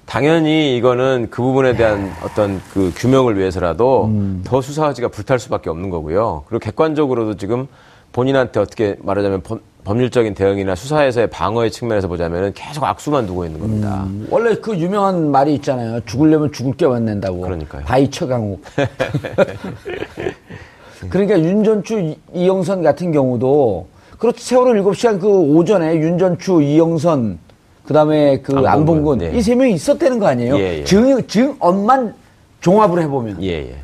당연히 0.06 0.76
이거는 0.76 1.28
그 1.30 1.40
부분에 1.40 1.76
대한 1.76 2.10
어떤 2.24 2.60
그 2.72 2.92
규명을 2.96 3.38
위해서라도 3.38 4.06
음. 4.06 4.42
더 4.44 4.60
수사 4.60 4.79
의지가 4.79 5.06
불탈 5.06 5.38
수밖에 5.38 5.70
없는 5.70 5.88
거고요. 5.88 6.42
그리고 6.48 6.58
객관적으로도 6.58 7.36
지금 7.36 7.68
본인한테 8.12 8.60
어떻게 8.60 8.96
말하자면 9.00 9.42
법률적인 9.84 10.34
대응이나 10.34 10.74
수사에서의 10.74 11.28
방어의 11.28 11.70
측면에서 11.70 12.08
보자면 12.08 12.52
계속 12.54 12.84
악수만 12.84 13.26
두고 13.26 13.46
있는 13.46 13.60
겁니다. 13.60 14.04
음, 14.06 14.26
원래 14.30 14.54
그 14.56 14.76
유명한 14.76 15.30
말이 15.30 15.54
있잖아요. 15.54 16.00
죽으려면 16.04 16.52
죽을 16.52 16.74
꾀만 16.74 16.84
낸다고. 16.84 17.40
그러니까요. 17.40 17.84
by 17.84 18.10
최강욱. 18.10 18.62
그러니까 21.08 21.40
윤전추 21.40 22.14
이영선 22.34 22.82
같은 22.82 23.10
경우도 23.10 23.86
그렇죠. 24.18 24.38
세월호 24.38 24.82
7시간 24.82 25.18
그 25.18 25.26
오전에 25.28 25.96
윤전추 25.96 26.60
이영선 26.60 27.38
그다음에 27.86 28.42
그 28.42 28.54
안봉근 28.54 29.22
예. 29.22 29.32
이세 29.36 29.54
명이 29.54 29.72
있었다는 29.72 30.18
거 30.18 30.26
아니에요? 30.26 30.58
예, 30.58 30.80
예. 30.80 30.84
증 30.84 31.26
증언만 31.26 32.14
종합을 32.60 33.00
해보면. 33.02 33.42
예, 33.42 33.70
예. 33.70 33.76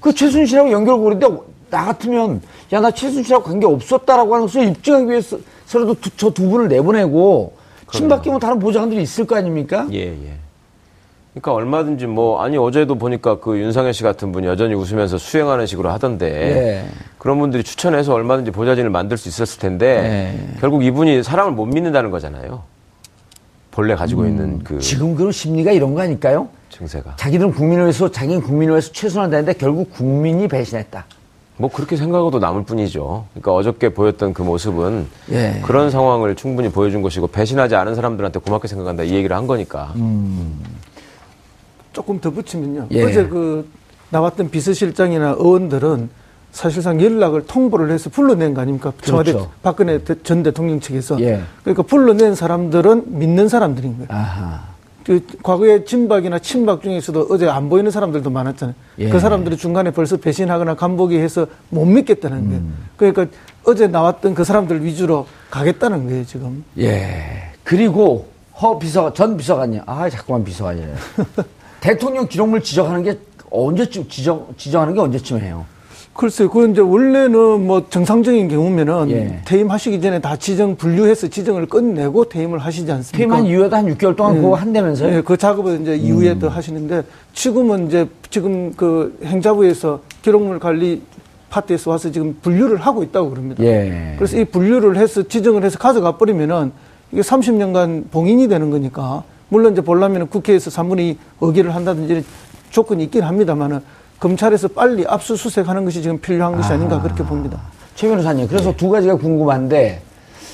그 0.00 0.12
최순실하고 0.12 0.72
연결고리인데 0.72 1.28
나 1.72 1.86
같으면 1.86 2.42
야 2.72 2.80
나 2.80 2.90
최순실하고 2.90 3.44
관계 3.44 3.66
없었다라고 3.66 4.34
하는 4.34 4.46
것을 4.46 4.64
입증하기 4.68 5.08
위해서라도 5.08 5.96
저 6.18 6.30
두 6.30 6.48
분을 6.50 6.68
내보내고 6.68 7.54
친밖에 7.90 8.30
뭐 8.30 8.38
다른 8.38 8.58
보좌관들이 8.58 9.02
있을 9.02 9.26
거 9.26 9.36
아닙니까? 9.36 9.86
예, 9.92 9.98
예. 10.08 10.34
그러니까 11.32 11.54
얼마든지 11.54 12.06
뭐 12.06 12.42
아니 12.42 12.58
어제도 12.58 12.96
보니까 12.96 13.40
그 13.40 13.58
윤상현 13.58 13.94
씨 13.94 14.02
같은 14.02 14.32
분이 14.32 14.46
여전히 14.46 14.74
웃으면서 14.74 15.16
수행하는 15.16 15.64
식으로 15.66 15.90
하던데 15.90 16.26
예. 16.30 16.84
그런 17.18 17.38
분들이 17.38 17.62
추천해서 17.64 18.12
얼마든지 18.12 18.50
보좌진을 18.50 18.90
만들 18.90 19.16
수 19.16 19.28
있었을 19.30 19.58
텐데 19.58 20.36
예. 20.54 20.58
결국 20.60 20.84
이분이 20.84 21.22
사람을 21.22 21.52
못 21.52 21.64
믿는다는 21.66 22.10
거잖아요. 22.10 22.62
본래 23.70 23.94
가지고 23.94 24.22
음, 24.22 24.28
있는 24.28 24.58
그 24.64 24.78
지금 24.80 25.14
그런 25.14 25.32
심리가 25.32 25.72
이런 25.72 25.94
거 25.94 26.02
아닐까요? 26.02 26.48
증세가 26.68 27.16
자기들은 27.16 27.52
국민을 27.52 27.84
위해서 27.84 28.10
자기는 28.10 28.42
국민을 28.42 28.74
위해서 28.74 28.92
최선을 28.92 29.30
다했는데 29.30 29.58
결국 29.58 29.90
국민이 29.92 30.46
배신했다. 30.48 31.06
뭐 31.58 31.70
그렇게 31.70 31.96
생각하고도 31.96 32.38
남을 32.38 32.64
뿐이죠. 32.64 33.26
그러니까 33.32 33.54
어저께 33.54 33.90
보였던 33.90 34.32
그 34.32 34.42
모습은 34.42 35.06
예. 35.30 35.60
그런 35.64 35.90
상황을 35.90 36.34
충분히 36.34 36.70
보여준 36.70 37.02
것이고 37.02 37.28
배신하지 37.28 37.76
않은 37.76 37.94
사람들한테 37.94 38.40
고맙게 38.40 38.68
생각한다 38.68 39.02
이 39.04 39.12
얘기를 39.12 39.36
한 39.36 39.46
거니까. 39.46 39.92
음. 39.96 40.60
조금 41.92 42.20
더 42.20 42.30
붙이면요. 42.30 42.86
예. 42.92 43.04
어제 43.04 43.26
그 43.26 43.68
나왔던 44.10 44.50
비서실장이나 44.50 45.36
의원들은 45.38 46.08
사실상 46.52 47.00
연락을 47.00 47.46
통보를 47.46 47.90
해서 47.90 48.10
불러낸 48.10 48.54
거 48.54 48.60
아닙니까? 48.60 48.92
청와대 49.02 49.32
그렇죠. 49.32 49.50
박근혜 49.62 50.02
전 50.22 50.42
대통령 50.42 50.80
측에서. 50.80 51.20
예. 51.20 51.42
그러니까 51.62 51.82
불러낸 51.82 52.34
사람들은 52.34 53.18
믿는 53.18 53.48
사람들인 53.48 53.98
거예요. 53.98 54.08
아하. 54.10 54.71
그 55.04 55.24
과거에 55.42 55.84
진박이나 55.84 56.38
친박 56.38 56.82
중에서도 56.82 57.28
어제 57.30 57.48
안 57.48 57.68
보이는 57.68 57.90
사람들도 57.90 58.30
많았잖아요. 58.30 58.74
예. 58.98 59.08
그 59.08 59.18
사람들이 59.18 59.56
중간에 59.56 59.90
벌써 59.90 60.16
배신하거나 60.16 60.74
간보기 60.74 61.18
해서 61.18 61.46
못 61.70 61.84
믿겠다는 61.84 62.46
거예요. 62.46 62.60
음. 62.60 62.86
그러니까 62.96 63.26
어제 63.64 63.86
나왔던 63.86 64.34
그 64.34 64.44
사람들 64.44 64.84
위주로 64.84 65.26
가겠다는 65.50 66.06
거예요, 66.06 66.24
지금. 66.24 66.64
예. 66.78 67.50
그리고 67.64 68.28
허 68.60 68.78
비서, 68.78 69.12
전 69.12 69.36
비서관님. 69.36 69.82
아, 69.86 70.08
자꾸만 70.08 70.44
비서관이래요. 70.44 70.94
대통령 71.80 72.28
기록물 72.28 72.62
지정하는 72.62 73.02
게 73.02 73.18
언제쯤 73.50 74.08
지정 74.08 74.46
지정하는 74.56 74.94
게 74.94 75.00
언제쯤 75.00 75.40
해요? 75.40 75.66
글쎄요, 76.14 76.50
그건 76.50 76.72
이제 76.72 76.80
원래는 76.80 77.66
뭐 77.66 77.86
정상적인 77.88 78.48
경우면은 78.48 79.10
예. 79.10 79.40
퇴임하시기 79.46 80.00
전에 80.00 80.20
다 80.20 80.36
지정 80.36 80.76
분류해서 80.76 81.28
지정을 81.28 81.66
끝내고 81.66 82.26
퇴임을 82.26 82.58
하시지 82.58 82.90
않습니까? 82.92 83.16
퇴임한 83.16 83.46
이후에도 83.46 83.76
한 83.76 83.86
6개월 83.86 84.14
동안 84.14 84.36
예. 84.36 84.40
그거 84.40 84.54
한다면서요? 84.54 85.16
예, 85.16 85.22
그 85.22 85.36
작업을 85.36 85.80
이제 85.80 85.96
이후에 85.96 86.32
음. 86.32 86.38
더 86.38 86.48
하시는데 86.48 87.02
지금은 87.32 87.86
이제 87.86 88.08
지금 88.28 88.72
그 88.76 89.18
행자부에서 89.24 90.00
기록물 90.20 90.58
관리 90.58 91.00
파트에서 91.48 91.90
와서 91.90 92.10
지금 92.10 92.36
분류를 92.42 92.76
하고 92.76 93.02
있다고 93.02 93.30
그럽니다. 93.30 93.64
예. 93.64 94.14
그래서 94.16 94.38
이 94.38 94.44
분류를 94.44 94.96
해서 94.98 95.22
지정을 95.22 95.64
해서 95.64 95.78
가져가 95.78 96.18
버리면은 96.18 96.72
이게 97.10 97.22
30년간 97.22 98.10
봉인이 98.10 98.48
되는 98.48 98.70
거니까 98.70 99.24
물론 99.48 99.72
이제 99.72 99.80
보려면 99.80 100.28
국회에서 100.28 100.70
3분의 100.70 101.00
2 101.00 101.18
의결을 101.40 101.74
한다든지 101.74 102.24
조건이 102.70 103.04
있긴 103.04 103.22
합니다만은 103.22 103.80
검찰에서 104.26 104.68
빨리 104.68 105.04
압수수색하는 105.04 105.84
것이 105.84 106.00
지금 106.00 106.20
필요한 106.20 106.54
것이 106.54 106.72
아. 106.72 106.76
닌가 106.76 107.02
그렇게 107.02 107.24
봅니다. 107.24 107.60
최 107.96 108.08
변호사님, 108.08 108.46
그래서 108.46 108.70
네. 108.70 108.76
두 108.76 108.88
가지가 108.88 109.16
궁금한데, 109.16 110.00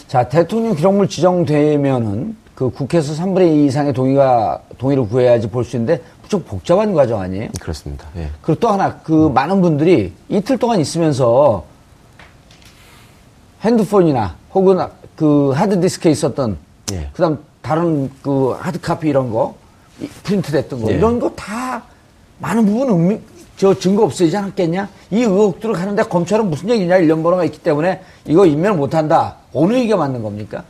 자 0.07 0.27
대통령 0.27 0.75
기록물 0.75 1.07
지정되면은 1.07 2.35
그 2.55 2.71
국회에서 2.71 3.13
3분의 3.23 3.53
2 3.53 3.67
이상의 3.67 3.93
동의가 3.93 4.63
동의를 4.79 5.07
구해야지 5.07 5.49
볼 5.51 5.65
수 5.65 5.77
있는데 5.77 6.03
무척 6.23 6.47
복잡한 6.47 6.95
과정 6.95 7.21
아니에요? 7.21 7.51
그렇습니다. 7.61 8.07
예. 8.17 8.31
그리고 8.41 8.59
또 8.59 8.69
하나 8.69 8.97
그 9.01 9.27
음. 9.27 9.35
많은 9.35 9.61
분들이 9.61 10.15
이틀 10.31 10.57
동안 10.57 10.81
있으면서 10.81 11.65
핸드폰이나 13.63 14.35
혹은 14.55 14.79
그 15.15 15.51
하드디스크에 15.51 16.11
있었던 16.11 16.57
예. 16.93 17.11
그 17.13 17.21
다음 17.21 17.39
다른 17.61 18.11
그 18.23 18.57
하드카피 18.59 19.09
이런 19.09 19.31
거 19.31 19.57
프린트 20.25 20.53
됐던 20.53 20.83
거 20.83 20.91
예. 20.91 20.95
이런 20.97 21.21
거 21.21 21.31
다 21.37 21.83
많은 22.39 22.65
부분 22.67 22.89
은미, 22.89 23.21
저 23.59 23.75
증거 23.75 24.05
없어지지 24.05 24.37
않았겠냐? 24.37 24.89
이 25.11 25.17
의혹들을 25.23 25.79
하는데 25.79 26.01
검찰은 26.05 26.49
무슨 26.49 26.71
얘기냐? 26.71 26.99
일련 26.99 27.23
번호가 27.25 27.45
있기 27.45 27.59
때문에 27.59 28.01
이거 28.25 28.47
인멸 28.47 28.75
못한다. 28.75 29.35
어느 29.53 29.75
얘기가 29.75 29.97
맞는 29.97 30.23
겁니까? 30.23 30.63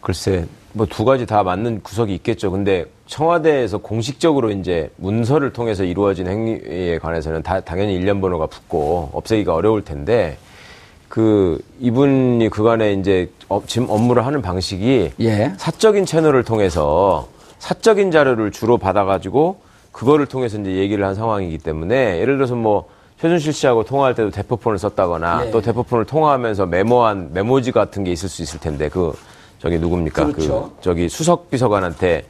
글쎄, 0.00 0.46
뭐 0.72 0.86
두 0.86 1.04
가지 1.04 1.26
다 1.26 1.42
맞는 1.42 1.82
구석이 1.82 2.14
있겠죠. 2.16 2.50
근데 2.50 2.86
청와대에서 3.06 3.78
공식적으로 3.78 4.50
이제 4.50 4.90
문서를 4.96 5.52
통해서 5.52 5.84
이루어진 5.84 6.26
행위에 6.26 6.98
관해서는 6.98 7.42
다 7.42 7.60
당연히 7.60 7.94
일련 7.94 8.22
번호가 8.22 8.46
붙고 8.46 9.10
없애기가 9.12 9.54
어려울 9.54 9.84
텐데 9.84 10.38
그 11.10 11.60
이분이 11.80 12.48
그간에 12.48 12.94
이제 12.94 13.30
어, 13.50 13.62
지금 13.66 13.88
업무를 13.90 14.24
하는 14.24 14.40
방식이 14.40 15.12
예. 15.20 15.52
사적인 15.58 16.06
채널을 16.06 16.42
통해서 16.42 17.28
사적인 17.58 18.10
자료를 18.10 18.50
주로 18.50 18.78
받아가지고 18.78 19.58
그거를 19.94 20.26
통해서 20.26 20.58
이제 20.58 20.74
얘기를 20.74 21.06
한 21.06 21.14
상황이기 21.14 21.58
때문에 21.58 22.18
예를 22.18 22.36
들어서 22.36 22.56
뭐 22.56 22.88
최순실 23.20 23.52
씨하고 23.52 23.84
통화할 23.84 24.14
때도 24.14 24.30
대포폰을 24.30 24.76
썼다거나 24.78 25.44
네. 25.44 25.50
또 25.52 25.62
대포폰을 25.62 26.04
통화하면서 26.04 26.66
메모한 26.66 27.30
메모지 27.32 27.70
같은 27.70 28.02
게 28.02 28.10
있을 28.10 28.28
수 28.28 28.42
있을 28.42 28.58
텐데 28.58 28.88
그 28.88 29.16
저기 29.60 29.78
누굽니까 29.78 30.26
그렇죠. 30.26 30.72
그 30.76 30.82
저기 30.82 31.08
수석 31.08 31.48
비서관한테 31.48 32.24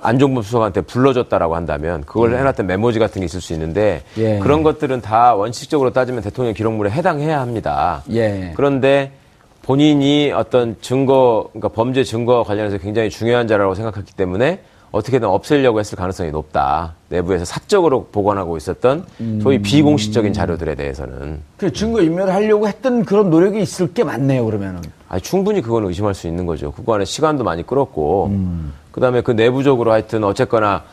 안종범 0.00 0.42
수석한테 0.42 0.80
불러줬다라고 0.80 1.54
한다면 1.54 2.02
그걸 2.06 2.32
예. 2.32 2.38
해놨던 2.38 2.66
메모지 2.66 2.98
같은 2.98 3.20
게 3.20 3.26
있을 3.26 3.42
수 3.42 3.52
있는데 3.52 4.02
예. 4.16 4.38
그런 4.38 4.62
것들은 4.62 5.02
다 5.02 5.34
원칙적으로 5.34 5.92
따지면 5.92 6.22
대통령 6.22 6.54
기록물에 6.54 6.90
해당해야 6.90 7.40
합니다. 7.40 8.02
예. 8.10 8.52
그런데 8.56 9.12
본인이 9.60 10.32
어떤 10.34 10.76
증거, 10.80 11.50
그러니까 11.52 11.68
범죄 11.68 12.02
증거 12.02 12.42
관련해서 12.42 12.78
굉장히 12.78 13.10
중요한 13.10 13.46
자라고 13.46 13.74
생각했기 13.74 14.14
때문에 14.14 14.60
어떻게든 14.92 15.26
없애려고 15.26 15.80
했을 15.80 15.96
가능성이 15.96 16.30
높다. 16.30 16.94
내부에서 17.08 17.46
사적으로 17.46 18.04
보관하고 18.12 18.58
있었던 18.58 19.06
소위 19.42 19.56
음. 19.56 19.62
비공식적인 19.62 20.34
자료들에 20.34 20.74
대해서는. 20.74 21.40
그 21.56 21.72
증거 21.72 22.02
인멸을 22.02 22.32
하려고 22.32 22.68
했던 22.68 23.04
그런 23.04 23.30
노력이 23.30 23.60
있을 23.60 23.92
게 23.94 24.04
많네요, 24.04 24.44
그러면은. 24.44 24.82
아니, 25.08 25.22
충분히 25.22 25.62
그거는 25.62 25.88
의심할 25.88 26.14
수 26.14 26.28
있는 26.28 26.44
거죠. 26.44 26.72
그거 26.72 26.94
안에 26.94 27.06
시간도 27.06 27.42
많이 27.42 27.66
끌었고, 27.66 28.26
음. 28.26 28.74
그 28.90 29.00
다음에 29.00 29.22
그 29.22 29.30
내부적으로 29.30 29.92
하여튼 29.92 30.24
어쨌거나 30.24 30.84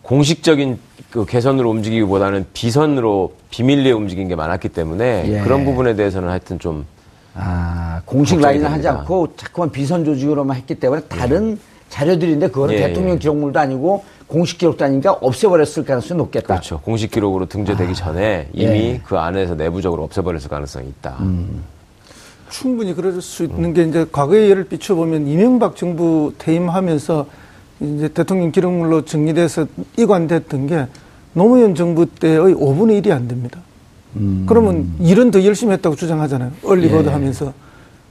공식적인 0.00 0.78
그 1.10 1.26
개선으로 1.26 1.70
움직이기보다는 1.70 2.46
비선으로 2.54 3.34
비밀리에 3.50 3.92
움직인 3.92 4.28
게 4.28 4.34
많았기 4.34 4.70
때문에 4.70 5.24
예. 5.28 5.40
그런 5.42 5.64
부분에 5.64 5.94
대해서는 5.94 6.28
하여튼 6.30 6.58
좀. 6.58 6.86
아, 7.34 8.00
공식 8.04 8.40
라인을. 8.40 8.70
하지 8.70 8.88
않고 8.88 9.36
자꾸만 9.36 9.70
비선 9.70 10.04
조직으로만 10.04 10.56
했기 10.56 10.74
때문에 10.74 11.02
다른 11.02 11.52
예. 11.52 11.71
자료들인데 11.92 12.48
그거는 12.48 12.74
예. 12.74 12.78
대통령 12.88 13.18
기록물도 13.18 13.60
아니고 13.60 14.02
공식 14.26 14.56
기록도 14.56 14.82
아니니까 14.82 15.12
없애버렸을 15.12 15.84
가능성이 15.84 16.16
높겠다. 16.18 16.46
그렇죠. 16.46 16.80
공식 16.80 17.10
기록으로 17.10 17.46
등재되기 17.46 17.90
아. 17.90 17.94
전에 17.94 18.48
이미 18.54 18.72
예. 18.72 19.00
그 19.04 19.18
안에서 19.18 19.54
내부적으로 19.54 20.02
없애버렸을 20.04 20.48
가능성이 20.48 20.88
있다. 20.88 21.18
음. 21.20 21.62
충분히 22.48 22.94
그럴 22.94 23.20
수 23.20 23.44
있는 23.44 23.74
게 23.74 23.84
이제 23.84 24.06
과거의 24.10 24.48
예를 24.50 24.64
비춰보면 24.64 25.26
이명박 25.26 25.76
정부 25.76 26.32
퇴임하면서 26.38 27.26
이제 27.80 28.08
대통령 28.08 28.52
기록물로 28.52 29.04
정리돼서 29.04 29.66
이관됐던 29.98 30.66
게 30.68 30.86
노무현 31.34 31.74
정부 31.74 32.06
때의 32.06 32.54
5분의 32.54 33.02
1이 33.02 33.10
안 33.10 33.28
됩니다. 33.28 33.60
음. 34.16 34.46
그러면 34.48 34.94
일은 35.00 35.30
더 35.30 35.44
열심히 35.44 35.74
했다고 35.74 35.96
주장하잖아요. 35.96 36.52
얼리버드 36.64 37.08
예. 37.08 37.12
하면서. 37.12 37.52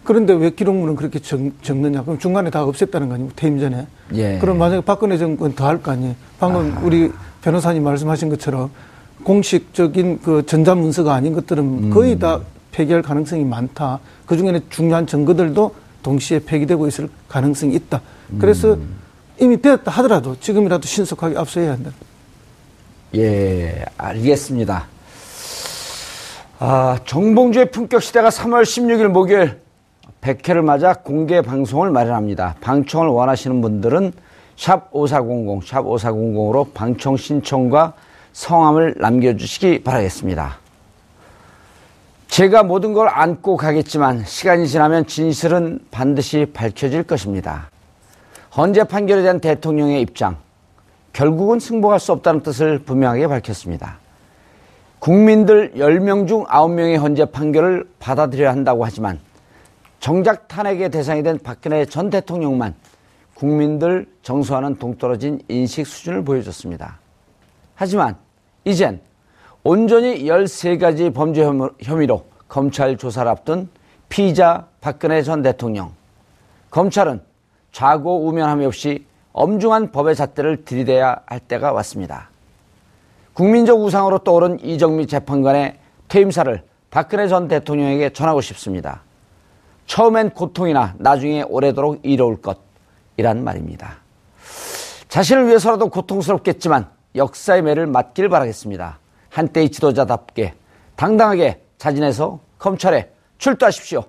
그런데 0.03 0.33
왜 0.33 0.49
기록물은 0.49 0.95
그렇게 0.95 1.19
적, 1.19 1.39
적느냐? 1.61 2.03
그럼 2.03 2.17
중간에 2.17 2.49
다 2.49 2.65
없앴다는 2.65 3.07
거 3.07 3.13
아니고 3.15 3.29
퇴임 3.35 3.59
전에. 3.59 3.85
예. 4.13 4.37
그럼 4.39 4.57
만약에 4.57 4.81
박근혜 4.81 5.17
정권 5.17 5.53
더 5.53 5.65
할 5.67 5.81
거 5.81 5.91
아니에요. 5.91 6.15
방금 6.39 6.75
아. 6.75 6.81
우리 6.83 7.11
변호사님 7.41 7.83
말씀하신 7.83 8.29
것처럼 8.29 8.71
공식적인 9.23 10.21
그 10.23 10.43
전자문서가 10.45 11.13
아닌 11.13 11.33
것들은 11.33 11.63
음. 11.63 11.89
거의 11.91 12.17
다 12.17 12.39
폐기할 12.71 13.01
가능성이 13.03 13.45
많다. 13.45 13.99
그 14.25 14.35
중에는 14.37 14.61
중요한 14.69 15.05
증거들도 15.05 15.75
동시에 16.01 16.39
폐기되고 16.39 16.87
있을 16.87 17.09
가능성이 17.27 17.75
있다. 17.75 18.01
그래서 18.39 18.73
음. 18.73 18.95
이미 19.39 19.61
되었다 19.61 19.91
하더라도 19.91 20.35
지금이라도 20.39 20.87
신속하게 20.87 21.37
압수해야 21.37 21.73
한다. 21.73 21.91
예, 23.15 23.85
알겠습니다. 23.97 24.87
아, 26.59 26.97
정봉주의 27.05 27.71
품격 27.71 28.01
시대가 28.01 28.29
3월 28.29 28.63
16일 28.63 29.07
목요일 29.09 29.60
100회를 30.21 30.63
맞아 30.63 30.93
공개 30.93 31.41
방송을 31.41 31.89
마련합니다. 31.89 32.55
방청을 32.61 33.07
원하시는 33.07 33.59
분들은 33.61 34.13
샵 34.55 34.89
5400, 34.91 35.67
샵 35.67 35.83
5400으로 35.83 36.73
방청 36.73 37.17
신청과 37.17 37.93
성함을 38.33 38.95
남겨주시기 38.99 39.83
바라겠습니다. 39.83 40.59
제가 42.27 42.63
모든 42.63 42.93
걸 42.93 43.09
안고 43.09 43.57
가겠지만 43.57 44.23
시간이 44.23 44.67
지나면 44.67 45.07
진실은 45.07 45.79
반드시 45.89 46.45
밝혀질 46.53 47.03
것입니다. 47.03 47.69
헌재 48.55 48.85
판결에 48.85 49.23
대한 49.23 49.39
대통령의 49.39 50.01
입장, 50.01 50.37
결국은 51.13 51.59
승복할 51.59 51.99
수 51.99 52.11
없다는 52.11 52.41
뜻을 52.41 52.79
분명하게 52.79 53.27
밝혔습니다. 53.27 53.97
국민들 54.99 55.73
10명 55.73 56.27
중 56.27 56.45
9명의 56.45 56.99
헌재 56.99 57.25
판결을 57.25 57.85
받아들여야 57.99 58.51
한다고 58.51 58.85
하지만 58.85 59.19
정작 60.01 60.47
탄핵의 60.47 60.89
대상이 60.89 61.21
된 61.21 61.37
박근혜 61.37 61.85
전 61.85 62.09
대통령만 62.09 62.73
국민들 63.35 64.07
정서와는 64.23 64.77
동떨어진 64.77 65.39
인식 65.47 65.85
수준을 65.85 66.23
보여줬습니다. 66.23 66.97
하지만 67.75 68.17
이젠 68.65 68.99
온전히 69.63 70.23
13가지 70.23 71.13
범죄 71.13 71.43
혐의로 71.81 72.25
검찰 72.47 72.97
조사를 72.97 73.29
앞둔 73.29 73.69
피의자 74.09 74.65
박근혜 74.81 75.21
전 75.21 75.43
대통령. 75.43 75.91
검찰은 76.71 77.21
좌고 77.71 78.25
우면함이 78.25 78.65
없이 78.65 79.05
엄중한 79.33 79.91
법의 79.91 80.15
잣대를 80.15 80.65
들이대야 80.65 81.21
할 81.27 81.39
때가 81.39 81.73
왔습니다. 81.73 82.31
국민적 83.33 83.79
우상으로 83.79 84.17
떠오른 84.19 84.59
이정미 84.61 85.05
재판관의 85.05 85.77
퇴임사를 86.07 86.63
박근혜 86.89 87.27
전 87.27 87.47
대통령에게 87.47 88.09
전하고 88.09 88.41
싶습니다. 88.41 89.03
처음엔 89.91 90.29
고통이나 90.29 90.95
나중에 90.99 91.41
오래도록 91.41 91.99
이로울 92.03 92.37
것이란 92.41 93.43
말입니다. 93.43 93.97
자신을 95.09 95.47
위해서라도 95.47 95.89
고통스럽겠지만 95.89 96.89
역사의 97.13 97.61
매를 97.61 97.87
맞길 97.87 98.29
바라겠습니다. 98.29 98.99
한때의 99.27 99.69
지도자답게 99.69 100.53
당당하게 100.95 101.61
자진해서 101.77 102.39
검찰에 102.57 103.11
출두하십시오. 103.37 104.05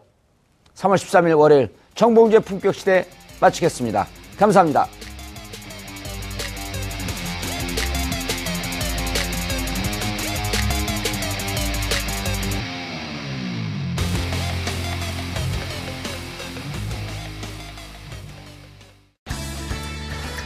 3월 0.77 0.95
13일 0.95 1.37
월요일 1.37 1.75
정봉주의 1.97 2.43
품격시대 2.43 3.05
마치겠습니다. 3.41 4.07
감사합니다. 4.39 4.87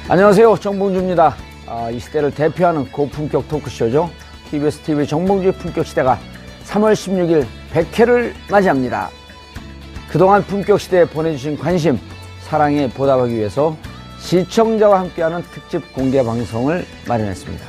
안녕하세요. 0.09 0.57
정봉주입니다. 0.61 1.35
아, 1.67 1.91
이 1.91 1.99
시대를 1.99 2.31
대표하는 2.31 2.89
고품격 2.93 3.49
토크쇼죠. 3.49 4.09
TBS 4.49 4.79
TV 4.83 5.05
정봉주의 5.05 5.53
품격 5.55 5.85
시대가 5.85 6.17
3월 6.65 6.93
16일 6.93 7.45
100회를 7.73 8.33
맞이합니다. 8.49 9.11
그동안 10.09 10.45
품격 10.45 10.79
시대에 10.79 11.07
보내주신 11.07 11.59
관심, 11.59 11.99
사랑에 12.43 12.89
보답하기 12.89 13.35
위해서 13.35 13.77
시청자와 14.21 15.01
함께하는 15.01 15.43
특집 15.53 15.93
공개 15.93 16.23
방송을 16.23 16.87
마련했습니다. 17.09 17.67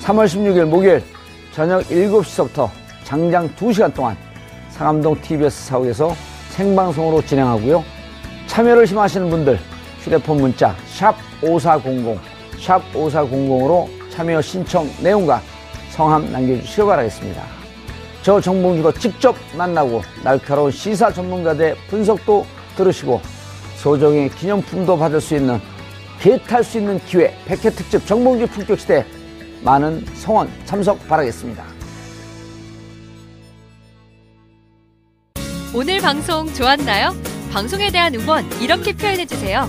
3월 0.00 0.24
16일 0.24 0.64
목요일 0.64 1.02
저녁 1.52 1.82
7시부터 1.88 2.70
장장 3.04 3.54
2시간 3.56 3.92
동안 3.92 4.16
상암동 4.70 5.20
TBS 5.20 5.66
사옥에서 5.66 6.16
생방송으로 6.52 7.20
진행하고요. 7.20 7.84
참여를 8.46 8.86
심하시는 8.86 9.28
분들 9.28 9.58
휴대폰 10.00 10.38
문자 10.38 10.74
샵 10.86 11.14
5400, 11.42 12.18
샵 12.58 12.82
5400으로 12.92 13.88
참여 14.10 14.40
신청 14.42 14.88
내용과 15.02 15.40
성함 15.90 16.30
남겨주시기 16.32 16.82
바라겠습니다. 16.82 17.42
저 18.22 18.40
정봉주가 18.40 18.92
직접 18.92 19.34
만나고 19.56 20.02
날카로운 20.22 20.70
시사 20.70 21.12
전문가들의 21.12 21.74
분석도 21.88 22.46
들으시고 22.76 23.20
소정의 23.76 24.28
기념품도 24.30 24.98
받을 24.98 25.20
수 25.20 25.36
있는 25.36 25.58
개탈 26.20 26.62
수 26.62 26.78
있는 26.78 26.98
기회 27.06 27.34
100회 27.46 27.74
특집 27.74 28.06
정봉주 28.06 28.46
품격시대 28.48 29.06
많은 29.62 30.04
성원 30.14 30.50
참석 30.66 31.06
바라겠습니다. 31.08 31.64
오늘 35.74 36.00
방송 36.00 36.52
좋았나요? 36.52 37.14
방송에 37.52 37.90
대한 37.90 38.14
응원 38.14 38.44
이렇게 38.60 38.92
표현해 38.92 39.24
주세요. 39.24 39.68